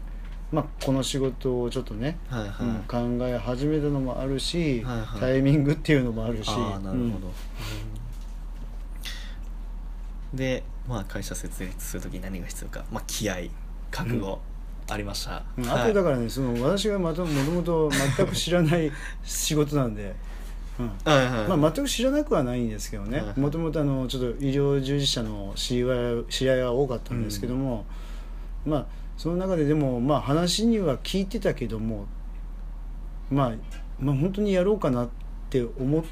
[0.52, 5.20] まあ、この仕事をちょっとね、はいはい、うん考え始めたのもあるし、はいはい。
[5.20, 6.48] タイミングっていうのもあるし。
[6.48, 7.32] ああなるほど、
[10.32, 10.36] うん。
[10.36, 13.36] でまあ会社設立する時に何が必要か、まあ、気合
[13.92, 14.40] 覚悟、
[14.88, 15.82] ありました、うんはい。
[15.82, 18.90] あとだからねその私がまともともと全く知らない
[19.22, 20.16] 仕事なんで、
[20.80, 20.88] うん。
[21.04, 21.56] はいはい。
[21.56, 23.20] まあ、全く知らなくはないんですけどね。
[23.20, 27.84] はいもともとあのちょっと医療従事者の知り合いは多かったんですけども、
[28.66, 32.06] まあその中ででもまあ話には聞いてたけども、
[33.30, 33.52] まあ、
[33.98, 35.08] まあ本当にやろうかなっ
[35.50, 36.04] て思っ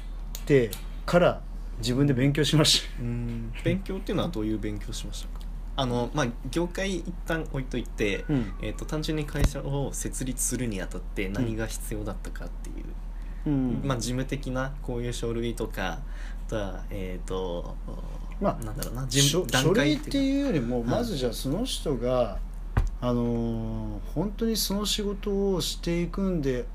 [0.45, 0.69] て
[1.07, 1.41] から
[1.79, 3.51] 自分で勉強しましうん。
[3.63, 5.43] 勉強っていうのはどういう勉強しましたか？
[5.77, 8.53] あのまあ業界一旦置いといて、た、うん。
[8.61, 12.85] えー、と単純に会社を設立するにあたって何が必要だったかっていう、
[13.47, 13.81] うん。
[13.83, 15.99] まあ、事務的なこういう書類とかあ
[16.47, 17.75] とはえっ、と
[18.39, 20.89] まあなんだろうな事書務書類ってういうよりもはい。
[20.89, 22.37] まずじゃあその人が、
[23.01, 26.65] あのー本当にその仕事をしていくんで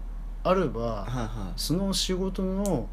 [0.43, 2.89] あれば、はいはその仕事の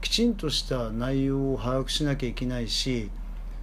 [0.00, 3.10] きちんとした内容を把握しなきゃいけないし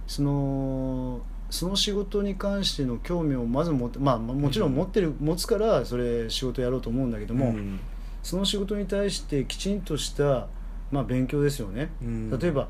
[0.06, 1.20] その
[1.50, 7.78] その仕事に関しての興味をまず持ってまあもちろん持ってる、持つからそれ仕事やろうと思うんだけいども、ん。
[8.22, 10.48] その仕事に対してきちんとした、
[10.90, 11.90] まあ、勉強ですよね。
[12.02, 12.38] うん。
[12.38, 12.68] 例えば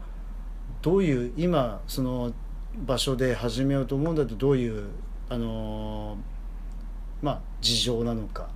[0.83, 2.33] どういう今その
[2.77, 4.89] 場所で始めようと思うんだとどういう
[5.31, 6.34] あのー
[7.25, 8.49] まあ事情なのか。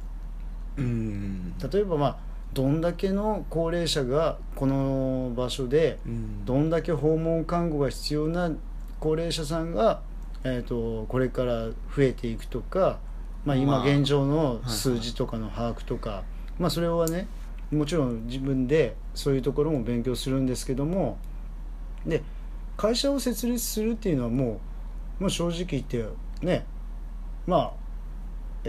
[0.77, 1.55] うん。
[1.73, 2.19] 例えばまあ
[2.53, 6.45] どんだけの高齢者がこの場所でうん。
[6.45, 8.53] どんだけ訪問看護が必要な
[9.01, 10.03] 高齢者さんが、
[10.45, 12.99] えー、とこれから増えていくとか、
[13.47, 16.25] まあ、今まあ現状のはい数字とかの把握とか、
[16.59, 17.27] まあ、それはね
[17.71, 21.17] もちろん自分でそういうところも勉強するんですけども
[22.07, 22.23] で
[22.77, 24.61] 会社を設立するっていうのはも
[25.21, 26.05] うもう正直言って
[26.43, 26.67] ね
[27.47, 27.88] まあ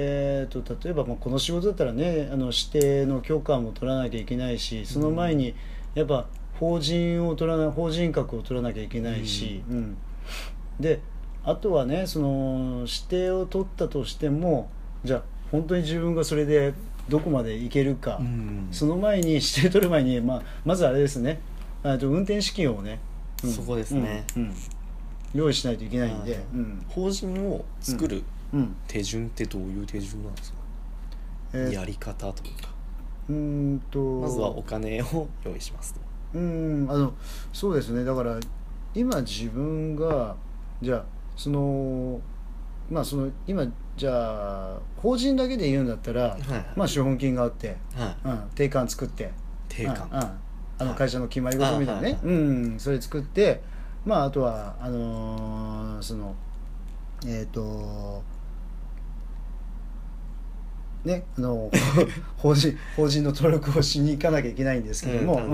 [0.01, 5.53] えー、と例えばまあこの仕事だったらねあの指定の許可も取らなきゃいけないしその前に
[5.93, 6.27] やっぱ
[6.57, 9.97] 法人を取らな法人格を取らなきゃいけないし、うん。
[10.79, 11.01] で
[11.43, 14.69] あとはねその指定を取ったとしても
[15.03, 16.73] じゃあ本当に自分がそれで
[17.09, 18.67] どこまでいけるか、うん。
[18.71, 21.41] その前に指定取る前に、まあ、まずあれですね。
[21.83, 22.99] あと運転資金をね、
[23.43, 23.51] うん。
[23.51, 24.23] そこですね。
[24.37, 24.43] うん。
[24.43, 24.53] うん。
[25.33, 26.39] 用意しないといけないんで、
[26.89, 28.23] 法人を作る
[28.53, 28.75] うん。
[28.87, 30.57] 手順ってどういう手順なんですか、
[31.53, 31.73] えー。
[31.73, 32.49] やり方とか。
[33.29, 33.99] うーんと。
[34.21, 35.99] まずはお金を用意しますと。
[36.33, 37.13] うんあの
[37.53, 38.03] そうですね。
[38.03, 38.39] だから
[38.93, 40.35] 今自分が
[40.81, 42.19] じゃあその
[42.89, 43.65] まあその今
[43.97, 46.41] じゃあ法人だけで言うんだったら、はい
[46.75, 48.27] まあ資本金があって、はい。
[48.27, 49.31] うん、定款作って。
[49.67, 50.07] 定款。
[50.11, 50.23] うんうん。
[50.23, 50.97] あのはい。
[50.99, 52.39] 会社の決まり事みたいなね、あはいう
[52.75, 53.61] んそれ作って
[54.05, 56.35] まああとはあのーその
[57.25, 58.23] えっ、と
[61.05, 61.71] ねあの
[62.37, 65.49] 法人法人の登録をしに行かなきゃいけないんですけども、うん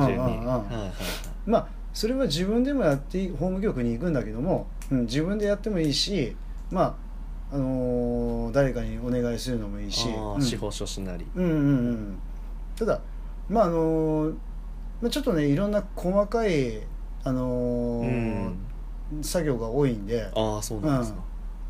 [1.46, 6.36] まあそれは自分でもやって法務局に行くんだけども、うん、自分でやってもいいし
[6.70, 6.98] ま
[7.52, 10.42] ああのー誰かにお願いするのもいいし、うん。
[10.42, 12.18] 司法書士なり、うんうんうん。
[12.76, 13.00] ただ
[13.50, 14.34] まああのー
[15.02, 16.82] まあ、ちょっとねいろんな細かい、
[17.24, 18.56] あのーうん。
[19.22, 20.30] 作業が多いんで。
[20.36, 21.20] ああそうなんですか、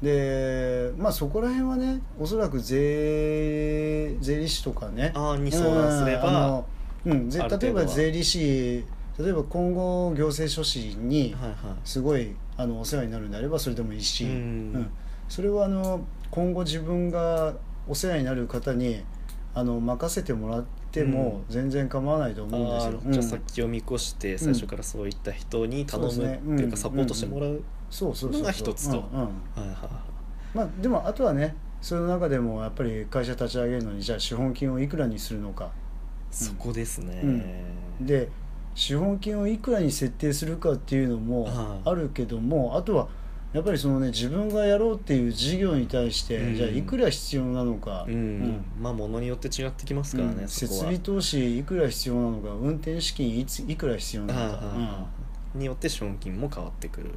[0.01, 5.11] でまあそこら辺はねおそらく税税理士とかね。
[5.15, 6.63] ああに相談すれば、
[7.05, 8.83] うんぜ例えば税理士
[9.17, 11.55] 例えば今後行政書士にはいはい。
[11.85, 14.31] すごいあのお世話になるんであればそれでもいいし、うん。
[14.31, 14.33] う
[14.79, 14.89] ん。
[15.29, 17.53] それはあの今後自分が
[17.87, 19.03] お世話になる方に
[19.53, 22.99] あの任せてもらっても全然構わないと思うんですよ。
[23.05, 23.29] あーじゃあうん。
[23.47, 26.77] 先を見越して最初からそういった人に頼むっていうかうん。
[26.77, 27.63] サポートしてもらう、
[27.95, 29.07] そうそうそうのが一つと。
[29.13, 29.25] うんうん。
[29.25, 30.57] はいはいはい。
[30.57, 35.71] まあ、でもあとはねその中でもやっぱり会社立ち上げるのにじゃあ資本金をいくらにするのか。
[36.29, 38.05] そこですね、うん。
[38.05, 38.27] で
[38.73, 41.89] 資本金をいくらに設定するかっていうのもはい。
[41.89, 43.07] あるけども、あとは
[43.53, 46.55] やっぱりそのね自分がやろうっていう事業に対して、うん。
[46.55, 48.65] じゃあいくら必要なのか、うん。
[48.81, 50.47] まあものによって違ってきますからね、うん。
[50.49, 55.07] 設備投資いくら必要なのか運転資金いついくら必要なのか、
[55.53, 57.11] によって資本金も変わってくる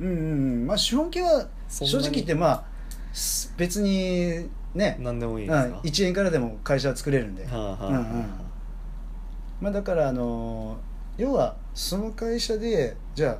[0.00, 0.66] うんうんうん。
[0.66, 2.64] まあ資本金はそんなに正直言ってまあ
[3.12, 5.66] す別にね何でもいいですか？
[5.66, 7.88] うん1円からでも会社は作れるんで、はあはあはあ。
[7.88, 8.04] うんうん。
[9.60, 10.76] まあ、だからあの
[11.16, 13.38] 要はその会社でじゃあ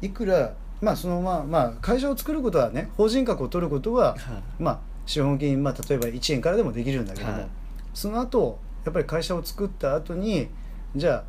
[0.00, 7.48] いくらまあそのまあまあ会社を作ることはね法人格を取ることははまあ資本金、まあ、例えば1円からでもできるんだけども、はい。
[7.92, 10.48] その後やっぱり会社を作った後に
[10.96, 11.24] じゃあ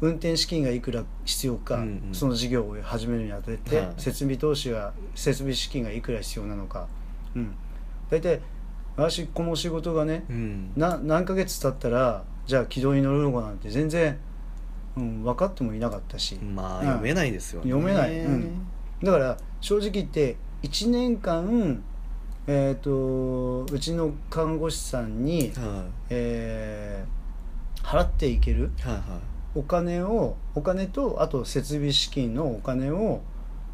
[0.00, 2.14] 運転資金がいくら必要か、うんうん。
[2.14, 3.94] その事業を始めるにあたって、はい。
[3.96, 6.88] 設備投資は設備資金がいくら必要なのか、
[7.34, 7.54] うん、
[8.10, 8.40] 大体
[8.96, 10.72] 私この仕事がね、うん。
[10.76, 14.18] な何ヶ月経ったらじゃあ軌道に乗るのかなんて全然、
[14.96, 16.86] うん、分かってもいなかったし、まあうん。
[16.86, 17.70] 読めないですよね。
[17.70, 18.18] 読めない。
[18.20, 18.66] うん。
[19.02, 21.82] だから正直言って1年間
[22.48, 27.16] えー、とうちの看護師さんに、はえー
[27.86, 29.02] 払っていけるいはいはい
[29.56, 33.22] お金をお金とあと設備資金のお金を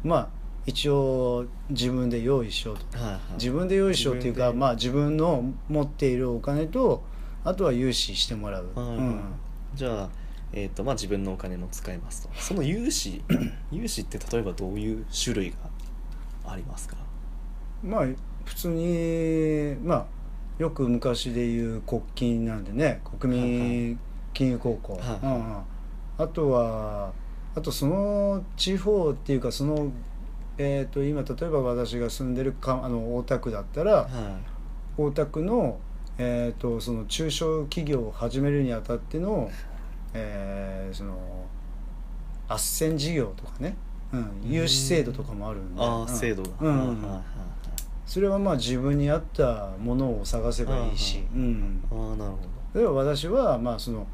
[0.03, 0.29] まあ
[0.65, 2.97] 一応自分で用意しようと。
[2.97, 3.19] はいはい。
[3.33, 4.59] 自分で用意しようっていうか自分で。
[4.59, 7.03] まあ自分の持っているお金と
[7.43, 8.97] あとは融資してもらう、はいはい。
[8.97, 9.21] うん。
[9.75, 10.09] じゃあ
[10.55, 12.29] えーとまあ、自分のお金も使いますと。
[12.39, 13.23] その融資
[13.71, 15.57] 融資って例えばどういう種類が
[16.45, 16.95] ありますか？
[17.83, 18.05] まあ
[18.45, 20.05] 普通にまあ
[20.59, 23.99] よく昔でいう国金なんでね国はい民
[24.33, 25.01] 金融高校、はい。
[25.25, 25.63] うんうん
[26.17, 27.11] あとは
[27.55, 29.91] あとその地方っていうかその、
[30.57, 34.07] えー、と今例えば私が住んでるかあの大田区だったらは
[34.97, 35.79] 大田区の,、
[36.17, 39.49] えー、とその中小企業を始めるにあたっての,、
[40.13, 41.17] えーその
[42.49, 43.75] 斡旋事業とかね、
[44.11, 45.81] うん、融資制度とかもあるんで。
[48.05, 52.37] それはまあ自分に合ったものを探せばいいし、うん、ああなるほ
[52.75, 54.05] 例えば私はまあその、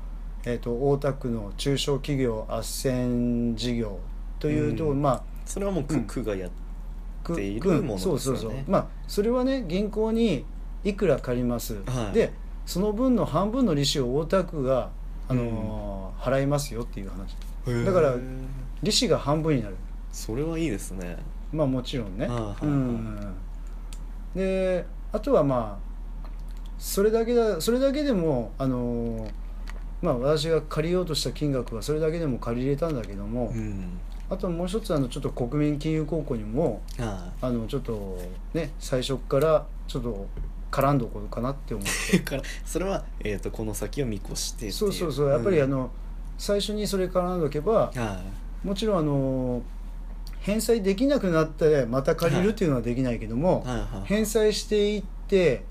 [0.46, 4.00] えー、と大田区の中小企業斡旋事業
[4.40, 5.02] というと、うん。
[5.02, 6.04] まあどそれはもう区,、うん。
[6.06, 6.52] 区がやっ
[7.24, 8.00] くているものですよね。
[8.00, 8.54] そうそうそう。
[8.68, 10.46] まあそれはね銀行に
[10.84, 12.14] いくら借ります、はい。
[12.14, 12.32] で
[12.66, 14.92] その分の半分の利子を大田区が、
[15.28, 17.38] あのー払いますよっていう話。
[17.86, 18.14] だから
[18.84, 19.76] 利子が半分になる。
[20.12, 21.18] それはいいですね。
[21.52, 22.58] まあもちろんね、はいはいはい。
[22.64, 23.36] うん。
[24.36, 26.28] であとはまあ
[26.78, 29.32] それだけだそれだけでもあのー
[30.02, 34.00] まあ私が借りようとした金額はそれだけでも借りれたんだけども、うん。
[34.30, 37.52] あともう一つあのちょっと国民金融高校にもはあ。
[37.52, 38.20] のちょっと
[38.54, 40.28] ね最初からちょっと
[40.72, 42.18] 絡んどこうかなって思って。
[42.18, 45.92] い からそれは、えー、とこの先を見越してそうそうそうやっぱりあの、の、
[46.38, 48.22] 最初にそれ絡んどけばは
[48.64, 49.62] もちろんあの
[50.42, 53.66] 返済できなくなってまた借りるっていうのはできないけども、
[54.06, 55.64] 返済していって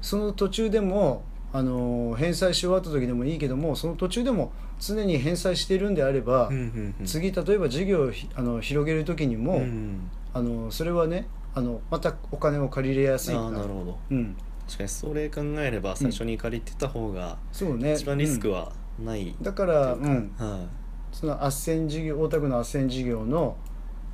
[0.00, 1.22] その途中でも
[1.56, 7.06] あの返済し終わった時でもいいけどもその途中でも常に返済しているんであれば、うんうんうん。
[7.06, 13.98] 次例えば事業をひあの広げる時にも、うんあのそれはねあのまたお金を借りれやすいあなるほど。
[14.10, 14.36] うん、
[14.66, 17.94] 確かにそれ考えれば最初に借りてた方がそうね。
[17.94, 20.66] 一番リスクうんはない、だから、うん、は
[21.10, 23.56] その斡旋事業大田区の斡旋事業の、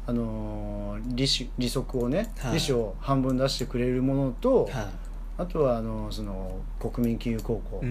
[0.07, 2.55] あのー利子利息をね、はい。
[2.55, 4.73] 利子を半分出してくれるものと、い。
[4.73, 4.91] は
[5.39, 7.83] あとはあのその国民金融高校、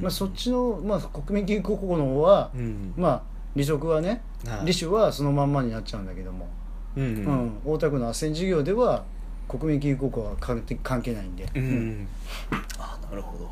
[0.00, 3.22] まあ、そっちの、まあ、国民金融高校の方は、うんまあ
[3.54, 4.66] 利息はねはい。
[4.66, 6.48] 利子はそのまんまになっちゃうんだけども、
[6.96, 7.46] うんううん。
[7.46, 9.04] ん大田区の斡旋事業では
[9.48, 12.08] 国民金融高校は関係関係ないんで、うん、うん
[12.78, 13.44] あなるほど。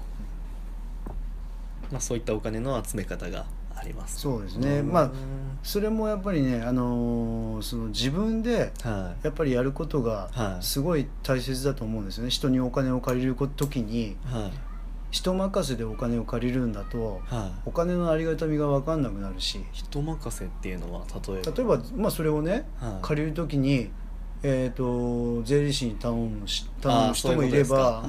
[1.93, 3.45] まあそういったお金の集め方が
[3.81, 4.79] ありますそうですね。
[4.79, 4.93] うん。
[4.93, 5.11] まあ
[5.63, 10.63] それもやっぱりね、あのーその自分ではやっぱりやることがはい。
[10.65, 12.31] すごい大切だと思うんですよね。
[12.31, 14.53] 人にお金を借りる時にいはい。
[15.11, 17.61] 人任せでお金を借りるんだとはい。
[17.67, 19.61] お金のありがたみが分かんなくなるし。
[19.73, 21.53] 人任せっていうのは例えば？
[21.53, 23.07] 例えば、まあ、それをねはい。
[23.07, 23.91] 借りる時に、
[24.43, 28.05] えー、と税理士に頼むし頼む人もいれば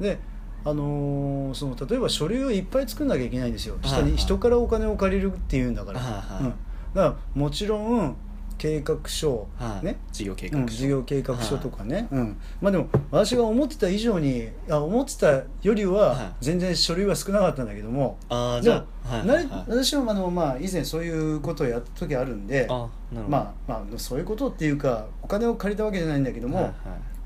[0.00, 0.18] で
[0.64, 3.76] あのーその例えば書類をいっぱい作んなきゃいけないんですよ。
[3.82, 6.56] 下に人からお金を借りるっていうんだから、うん、だか
[6.94, 8.16] らもちろん
[8.56, 9.86] 計画書、はい。
[9.86, 9.98] ね。
[10.12, 15.30] 事業計画書、うん、事業計画書とかね、うん、まあでも私が思ってた以上にあ思ってた
[15.62, 16.32] よりははい。
[16.40, 18.84] 全然書類は少なかったんだけども、ああじゃ
[19.22, 23.28] でもあ、私はあの、まあ、以前そういうことをやった時あるんであなるほど。
[23.28, 26.74] まあ、まあそういうことっていうかお金を借りたわけじゃないんだけども、はいはい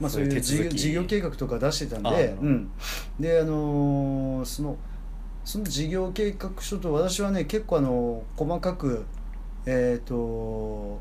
[0.00, 2.70] まあ、そういう事業計画とか出してたんでうん、
[3.18, 4.76] であのーその
[5.44, 9.06] その事業計画書と私はね結構あの細かく
[9.66, 11.00] えっ、と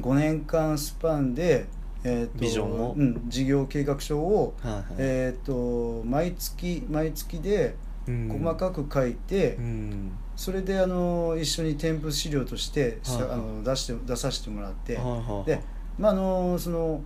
[0.00, 1.66] 5年間スパンで、
[2.04, 2.94] えーとビジョンを？
[2.96, 4.84] うん、事業計画書を、はいはい。
[4.98, 7.76] えっ、と毎月毎月で
[8.08, 8.28] うん。
[8.42, 10.12] 細かく書いて、うん。
[10.34, 13.32] それであの一緒に添付資料として、さはいはい。
[13.34, 15.44] あの出して出させてもらって、はいはいはい。
[15.46, 15.60] で
[15.98, 17.00] まああのその、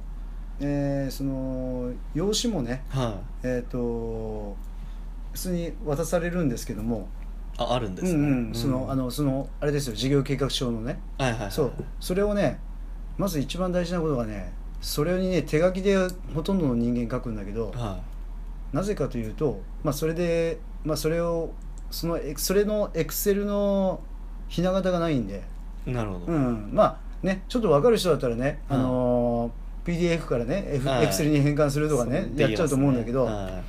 [0.61, 3.47] えーその用紙もねはい。
[3.47, 4.57] えっ、と
[5.33, 7.09] 普通に渡されるんですけども、
[7.59, 8.13] ああるんですね。
[8.13, 11.73] うんうん、そのあのそのあれですよ事業計画書のね、はいはいはいそう。
[12.01, 12.59] それをね
[13.19, 15.97] まず一番大事なことがねそれにね手書きで
[16.35, 18.01] ほとんどの人間書くんだけど、は
[18.73, 21.53] なぜかというと、まあ、それで、まあ、それを
[21.91, 24.01] そのそれのエクセルの
[24.49, 25.43] ひな形がないんで、
[25.87, 31.05] いなるほど、うん、まあねちょっと分かる人だったらね、あのー PDF からねエクはい。
[31.05, 33.62] エクセルに変換するとかねそうやっちゃうと思うんだけど、は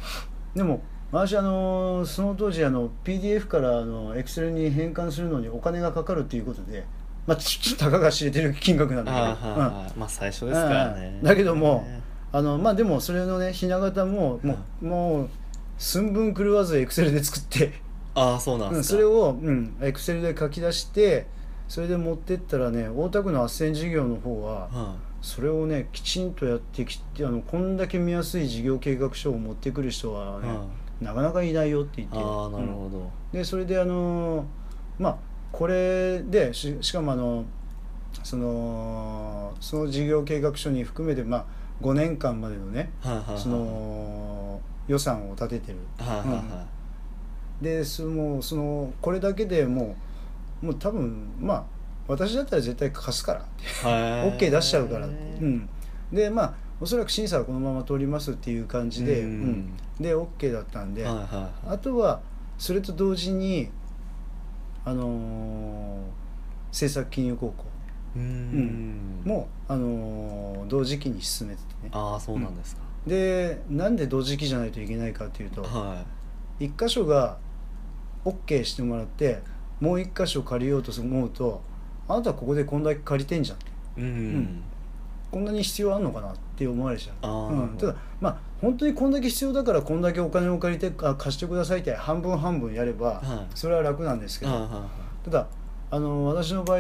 [0.56, 0.58] い。
[0.58, 6.86] でも私あのーその当時あの PDF からあのエクセルに変換するのにお金がかかるっていうことで、
[7.26, 11.20] まあ、ちょっとたかが知れてる金額なんだけど、まあ最初ですからね。
[11.20, 11.24] うん。
[11.24, 12.02] だけどもね。
[12.32, 15.30] あのまあでもそれのねひな形ももう,、もう
[15.78, 17.74] 寸分狂わずエクセルで作って、
[18.16, 19.38] ああそうなんうん、ですかそれを
[19.82, 21.26] エクセルで書き出して
[21.68, 24.96] それで持ってったらね大田区の斡旋事業の方はは
[25.28, 30.66] それをねきちんとやってきてあのこんだけ見やすい事業計画書を持ってくる人はね、いは
[31.02, 34.46] なかなかいないよって言っていああなるうんほど、でそれであの
[34.98, 35.18] まあ
[35.52, 37.44] これでししかもあの
[38.24, 41.46] そのその事業計画書に含めて、まあ、
[41.82, 45.80] 5年間までのねはいはいはいその予算を立ててる。
[45.98, 46.66] はいはいは
[47.62, 49.98] でそのそのこれだけでも
[50.64, 51.77] うもう多分まあ
[52.08, 53.42] 私だったら絶対貸すから。
[53.42, 55.70] って OK 出しちゃうからって、うん、
[56.12, 59.78] でまあおそらく審査はこのまま通りますっていう感じで、うんうん。
[60.00, 61.74] で OK だったんで、はいはいはい。
[61.74, 62.22] あとは
[62.58, 63.70] それと同時に
[64.86, 66.00] あのー
[66.70, 67.66] 政策金融高校
[68.16, 69.22] うーん。
[69.26, 71.90] も、あのー同時期に進めててね。
[71.92, 76.04] ああそうなんですか、でなんで同時期じゃないといけないかっていうとは
[76.60, 77.38] 一箇所が
[78.26, 79.40] OK してもらって
[79.80, 81.62] もう一箇所借りようと思うと
[82.08, 83.58] あなたここでこんだけ借りてんじゃん。
[84.02, 84.64] いうん、ん。
[85.32, 87.52] こんなに必要あんのかなって思われちゃう。
[87.54, 93.56] うん、ただまあ本当にこんだけ必要だからこんだけお金を借りてあ貸してくださいって半分半分やれば、はい。
[93.56, 95.26] それは楽なんですけど、はいはいはい。
[95.26, 95.48] ただ
[95.90, 96.80] あの私の場合、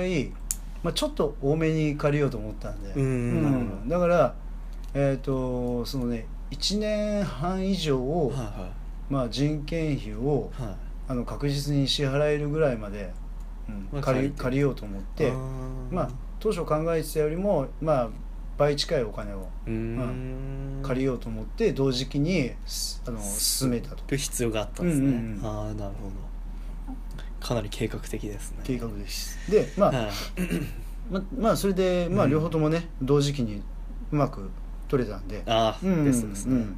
[0.83, 4.35] まあ、ちょっと多めに借りようと思ったんで、うんなるほどだから
[4.93, 8.69] えっ、とそのね1年半以上を、はいは
[9.09, 10.75] まあ、人件費をいはい。
[11.09, 13.13] あの確実に支払えるぐらいまで、
[13.69, 13.89] うん。
[13.91, 15.31] まあ借り借りようと思って
[15.91, 16.09] まあ
[16.39, 18.09] 当初考えてたよりも、まあ、
[18.57, 20.79] 倍近いお金をうーん。
[20.83, 24.03] 借りようと思って同時期にすあの進めたと。
[24.07, 25.45] る必要があったんですね、うんうんうん。
[25.45, 27.45] ああなるほど。
[27.45, 28.59] かなり計画的ですね。
[28.63, 29.51] 計画です。
[29.51, 30.09] でまあ、はい。
[31.09, 32.31] ままあそれで、まあ、うん。
[32.31, 33.61] 両方ともね、同時期に
[34.11, 34.49] うまく
[34.87, 35.43] 取れたんで。
[35.45, 36.77] ああ、うんベストですね、うんなる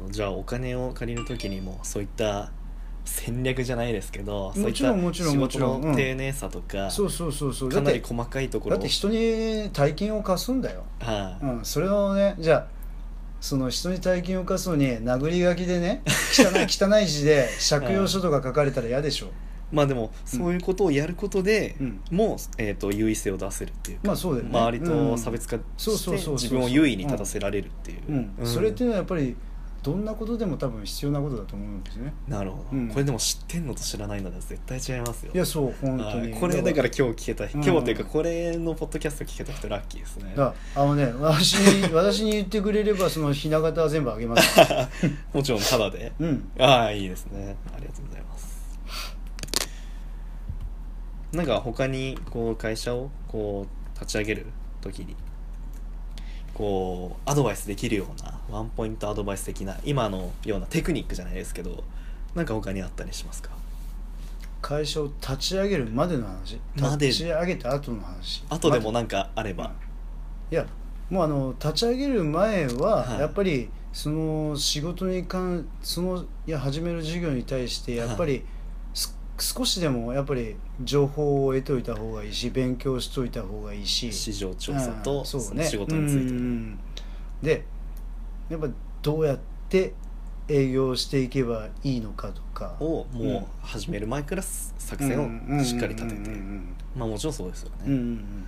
[0.00, 0.12] ほど。
[0.12, 2.52] じゃあお金を借りる時にもそういった
[3.04, 7.68] 戦略じゃないですけどそういったもちろんもちろん丁寧さとか、そうそうそうそう。
[7.68, 8.76] かなり細かいところ。
[8.76, 12.66] をだって人に大金を貸すんだよ、はい、うん、それをねじゃあ
[13.40, 19.28] その人に大金を貸すのに殴り書きでね汚い 汚い字で借用書とか書かれたら嫌でしょ。
[19.72, 22.00] まあでもそういうことをやることで、うん。
[22.10, 24.58] もう、えー、と優位性を出せるっていうか、まあそうだよね。
[24.58, 29.36] 周りと差別化して自分を優位に立たせられるっていう、それっていうのはやっぱり
[29.82, 32.12] どんなことでも多分必要なことだと思うんですね。
[32.28, 32.88] なるほど、うん。
[32.88, 35.32] これでも知ってんのと知らないのでは絶対違いますよ。
[35.34, 36.32] いやそう本当に。
[36.32, 37.50] はいこれだから今日聞けた、ん。
[37.50, 40.34] 今日というかこれのポッドキャスト聞けた人ラッキーですね。
[40.36, 44.60] あのね私に 私に言ってくれればそのひな形は全部あげます。
[45.32, 46.12] もちろんただで。
[46.18, 46.50] うん。
[46.58, 47.56] ああいいですね。
[47.74, 48.78] ありがとうございます。
[51.32, 54.46] なんか他にこう会社をこう立ち上げる
[54.80, 55.16] 時に
[56.60, 61.82] こうアドバイスできるようなワンポイントアドバイス的な今のようなテクニックじゃないですけど
[62.34, 63.48] なんか他にあったりしますか？
[64.60, 66.60] 会社を立ち上げるまでの話？
[66.76, 68.44] 立ち上げた後の話？
[68.50, 69.72] 後でもまなんかあれば、
[70.50, 70.66] いや
[71.08, 73.20] もうあの立ち上げる前ははい。
[73.20, 78.44] やっぱりその仕事に関そのいや始める事業に対してやっぱりす
[79.42, 84.12] 少しでもやっぱり情報を得ておいた方がいいし勉強しておいた方がいいし。
[84.12, 85.64] 市場調査うとうね。
[85.64, 86.20] 仕事について。
[86.20, 86.78] うん
[87.42, 87.64] で
[88.48, 88.68] やっぱ
[89.02, 89.38] どうやっ
[89.68, 89.94] て
[90.48, 92.76] 営業していけばいいのかとか。
[92.80, 96.30] をもう始める前から作戦をしっかり立てて。
[96.96, 98.44] まあもちろんそうですよね、うんうんうん。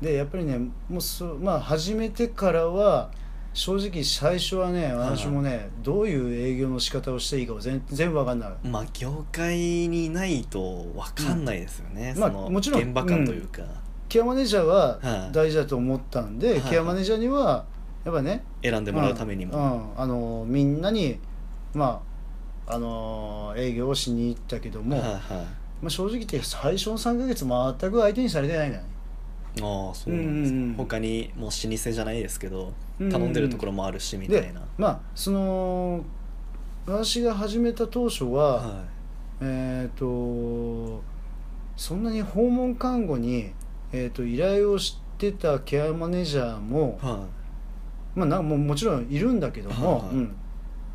[0.00, 0.58] でやっぱりね
[0.88, 3.10] もうそまあ始めてからは
[3.54, 8.68] 正直最初はね私もね、どういう営業の仕方をしていいか全全部分かんない。
[8.68, 12.20] まあ業界にないと分かんないですよね、うん。
[12.20, 12.82] まあもちろん。
[12.82, 13.62] 現場感というか、
[14.08, 15.32] ケアマネージャーははい。
[15.32, 16.60] 大事だと思ったんで、はい。
[16.62, 17.64] ケアマネージャーには
[18.04, 19.72] やっぱね選んでもらうためにも、うん。
[19.92, 20.00] うん。
[20.00, 21.20] あのみんなに
[21.74, 22.02] ま
[22.66, 25.00] ああのー営業をしに行ったけども、
[25.80, 28.84] まあ、正直言って最初の3ヶ月全く相手にされてないんだね
[29.60, 30.74] ああそうなんですか、うんうんうん。
[30.76, 36.04] 他にもう老舗じゃないですけどうんうん頼んでるところもあるしみたいでな、まあその
[36.86, 38.84] 私が始めた当初は、は
[39.40, 41.02] えっ、と
[41.76, 43.52] そんなに訪問看護に、
[43.92, 47.26] えー、と依頼をしてたケアマネージャーもい、は
[48.14, 50.14] まあ、なももちろんいるんだけども、はいはい。
[50.14, 50.36] うん、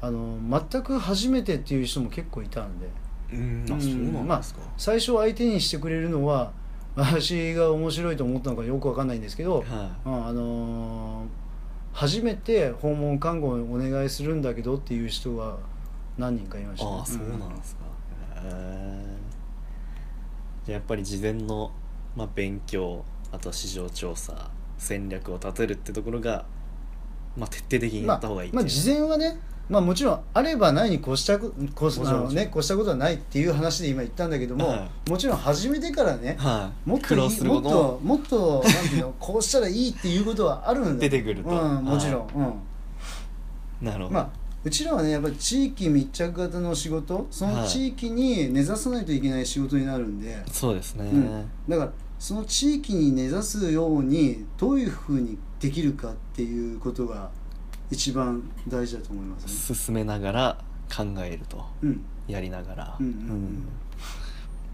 [0.02, 2.86] あの全く初めてっていう人も結構いたんで。
[2.86, 6.52] い、うんあうんそうなんですか、最初相手にしてくれるのは
[7.00, 10.10] 私が面白いと思ったのかよくわかんないんですけど、はい。
[10.10, 11.50] うんあのー
[11.92, 15.58] 初めて訪問看護をお願いするんだけどっていう人は
[16.18, 16.86] 何人かいました。
[16.86, 17.82] ね、ああそうなんですか、
[18.36, 19.18] へえ
[20.66, 21.72] じゃあやっぱり事前の、
[22.16, 26.46] まあ、勉強あとは市場調査戦略を立てるってところが、
[27.36, 28.56] まあ、徹底的にやった方がいいいう。
[28.56, 29.38] まあ、まあ事前はね、
[29.70, 31.54] まあ、もちろんあればないに越したこ
[31.88, 36.90] 越のね、越したことはないっていう話で今言ったんだけども、はもちろん始めてからねはい。
[36.90, 41.50] もっともっとともっとなんていうの こうしたらいいっていうことはあるんだ出てくると。
[41.50, 44.30] うん、もちろん、なるほど、うん、まあ
[44.64, 51.46] うちらはねやっぱり地域密着型の仕事その地域に根ざさないといけない仕事になるんで、そうですね、うん。
[51.70, 57.30] だからその地域に根ざすようにどういうふうにできるかっていうことが
[57.92, 59.76] 一番大事だと思いますね。
[59.76, 60.58] 進めながら
[60.96, 61.66] 考えると。
[61.82, 62.06] うん。
[62.28, 63.68] やりながら、うんうんうん。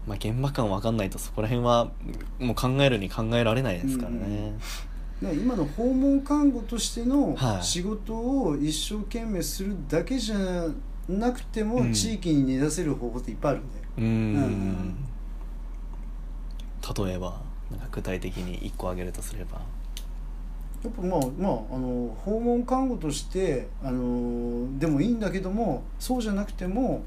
[0.06, 1.90] まあ、現場感分かんないとそこら辺は
[2.38, 4.52] もう考えるに考えられないですからね、
[5.20, 7.64] だから今の訪問看護としてのはい。
[7.64, 10.36] 仕事を一生懸命するだけじゃ
[11.08, 11.92] なくても、うん。
[11.92, 14.04] 地域に根ざせる方法っていっぱいあるんで、うん。
[14.04, 14.08] う
[14.46, 14.96] ん
[17.04, 19.60] 例えばなんか具体的に1個挙げるとすれば
[20.86, 27.04] やっぱまあまああの訪問看護としてあのでもいいんだけどもそうじゃなくても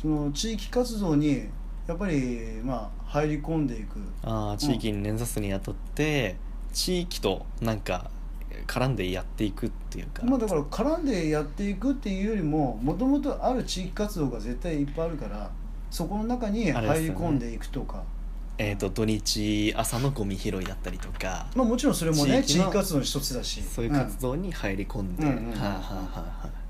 [0.00, 1.44] その地域活動に
[1.86, 3.98] やっぱりまあ入り込んでいく。
[4.22, 6.36] ああ地域に根ざすにあたって、
[6.72, 8.10] 地域となんか
[8.66, 15.50] 絡んでやっていくっていうか、まあだから絡んでやっていくっていうよりももともとある地域活動が絶対いっぱいあるから
[15.90, 18.02] そこの中に入り込んでいくとか、
[18.56, 23.62] えー、と土日朝のゴミ拾いだったりとかまあもちろんそれもね地地域活動の一つだし。
[23.62, 26.64] そういう活動に入り込んで、はいはいはいはいうん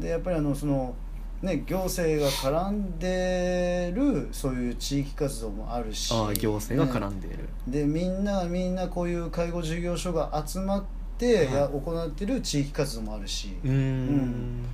[0.00, 0.94] でやっぱりあのその
[1.42, 6.12] ね行政が絡んでるそういう地域活動もあるし。
[6.12, 10.84] ああ行政が絡ねんでいる、でみんながみんなこういう介護事業所が集まっ
[11.18, 11.72] てや、はい。
[11.72, 14.64] 行ってる地域活動もあるし、うーん。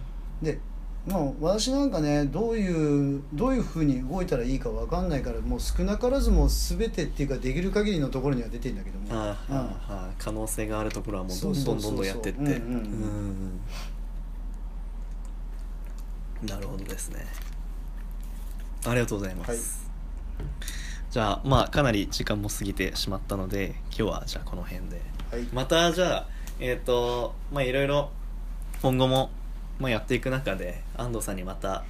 [0.42, 0.58] で
[1.06, 9.16] まあ私なんかねどういうどういうふうに動いたらいいかわかんないからもう少なからずも全てっていうかできる限りのところには出てるんだけども。
[9.16, 12.40] はいはいはい可能性があるところはもうどんどんどんどんやってって。
[16.42, 17.24] なるほどですね。
[18.84, 19.58] ありがとうございます、はい。
[21.10, 25.00] じゃあまあかなり時間も過ぎてしまったので今日はじゃあこの辺で。
[25.30, 25.42] はい。
[25.52, 26.26] またじゃあ
[26.58, 28.10] えっ、とまあいろいろ
[28.82, 29.30] 今後も、
[29.78, 31.84] まあ、やっていく中で安藤さんにまた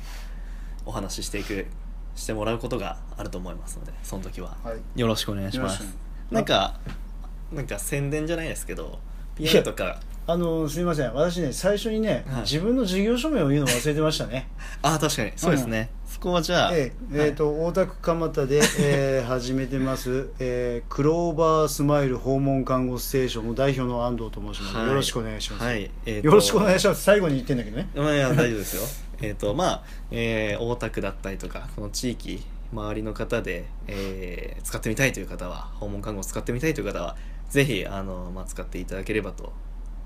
[0.85, 1.67] お話ししていく
[2.15, 4.57] してもらうことがあると思いますのでその時は。
[4.65, 5.01] はい。
[5.01, 5.97] よろしくお願いします。
[6.31, 6.81] なんか
[7.53, 8.99] なんか宣伝じゃないですけど
[9.37, 11.15] PR とかあのすみません。
[11.15, 12.41] 私ね最初にね、はい。
[12.43, 14.49] 自分の事業所名を言うの忘れてましたね。
[14.83, 15.33] ああ確かに。
[15.37, 17.13] そうですね、そこはじゃあ、ええ。
[17.13, 24.87] えーと大田区蒲田で、えー 始めてます、えークローバースマイル訪問看護ステーションの代表の安藤と申します、はい。
[24.89, 27.03] よろしくお願いします、はい、えーとよろしくお願いします。
[27.05, 27.89] 最後に言ってんだけどね。
[27.95, 28.83] まあいや 大丈夫ですよ。
[29.23, 37.17] えっとまあ、えー大田区だったりとかこの地域周りの方で、えー使ってみたいという方は訪問看護を使ってみたいという方は
[37.49, 39.53] ぜひあの、まあ、使っていただければと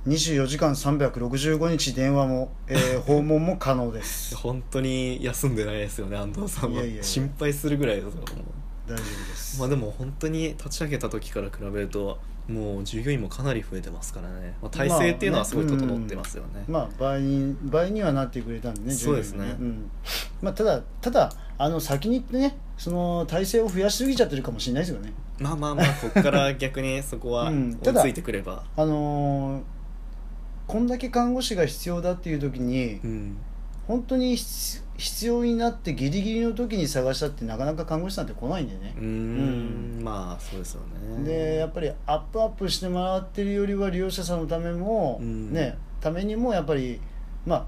[0.06, 4.34] 24時間365日電話も、えー 訪問も可能です。
[4.36, 6.76] 本当に休んでないですよね安藤さんは。
[6.76, 7.02] いやいやいや。
[7.02, 8.10] 心配するぐらいですよ
[8.90, 19.56] 大丈夫です、まあでも本当に立ち上げた時から比べるともう従業員もかなり増えてますからね、まあ、体制っていうのはすごい整ってますよね,、まあ倍に倍にはなってくれたんでねそうですね。
[19.60, 19.90] うん。
[20.42, 25.12] まあ、ただただあの先に行ってねその体制を増やしすぎちゃってるかもしれないですよね。
[25.38, 29.79] まあまあまあここから逆にそこは追いついてくれば、あのー
[30.70, 33.36] こんだけ看護師が必要だっていう時にうん
[33.88, 38.94] 本当に必必要になってギリギリの時に探したってなかなか看護師さんって来ないんでね。
[38.96, 40.00] うーん。
[40.04, 40.82] まあそうですよ
[41.16, 41.24] ね。
[41.24, 45.52] でやっぱりアップアップしてもらってるよりは利用者さんのためも、うん。
[45.52, 47.00] ねためにもやっぱり、
[47.46, 47.66] まあ、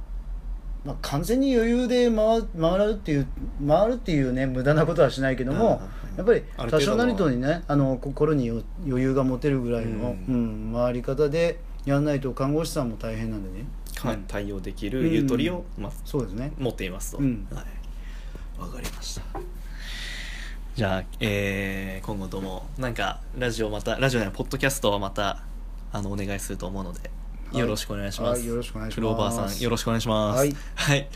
[0.85, 3.27] まあ完全に余裕で回回るっていう
[3.67, 5.81] 回るっていうね無駄なことはしないけども、
[6.17, 13.65] やっぱり多少なりとにねあの心に余余裕が持てるぐらいの、ううん回り方でやらないと看護師さんも大変なんでね。
[14.05, 16.53] うん対応できるゆとりを、まあ、そうですね。
[16.59, 17.47] 持っていますと、うん。
[17.53, 18.61] はい。
[18.61, 19.23] わかりました。
[20.75, 25.43] じゃあ、えー今後ともなんかラジオまたラジオやポッドキャストはまた
[25.93, 27.11] あのお願いすると思うので、
[27.53, 27.59] はい。
[27.61, 28.95] よろしくお願いします、はいよろしくお願いします。
[28.97, 30.39] クローバーさんよろしくお願いします。
[30.39, 30.57] はい。
[30.75, 31.09] はい、じゃあ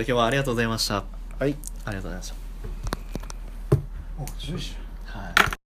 [0.00, 0.94] 今日はありがとうございました。
[0.94, 1.04] はい。
[1.40, 1.52] あり
[1.86, 2.34] がとうございまし
[4.18, 4.74] お10時
[5.10, 5.63] たはい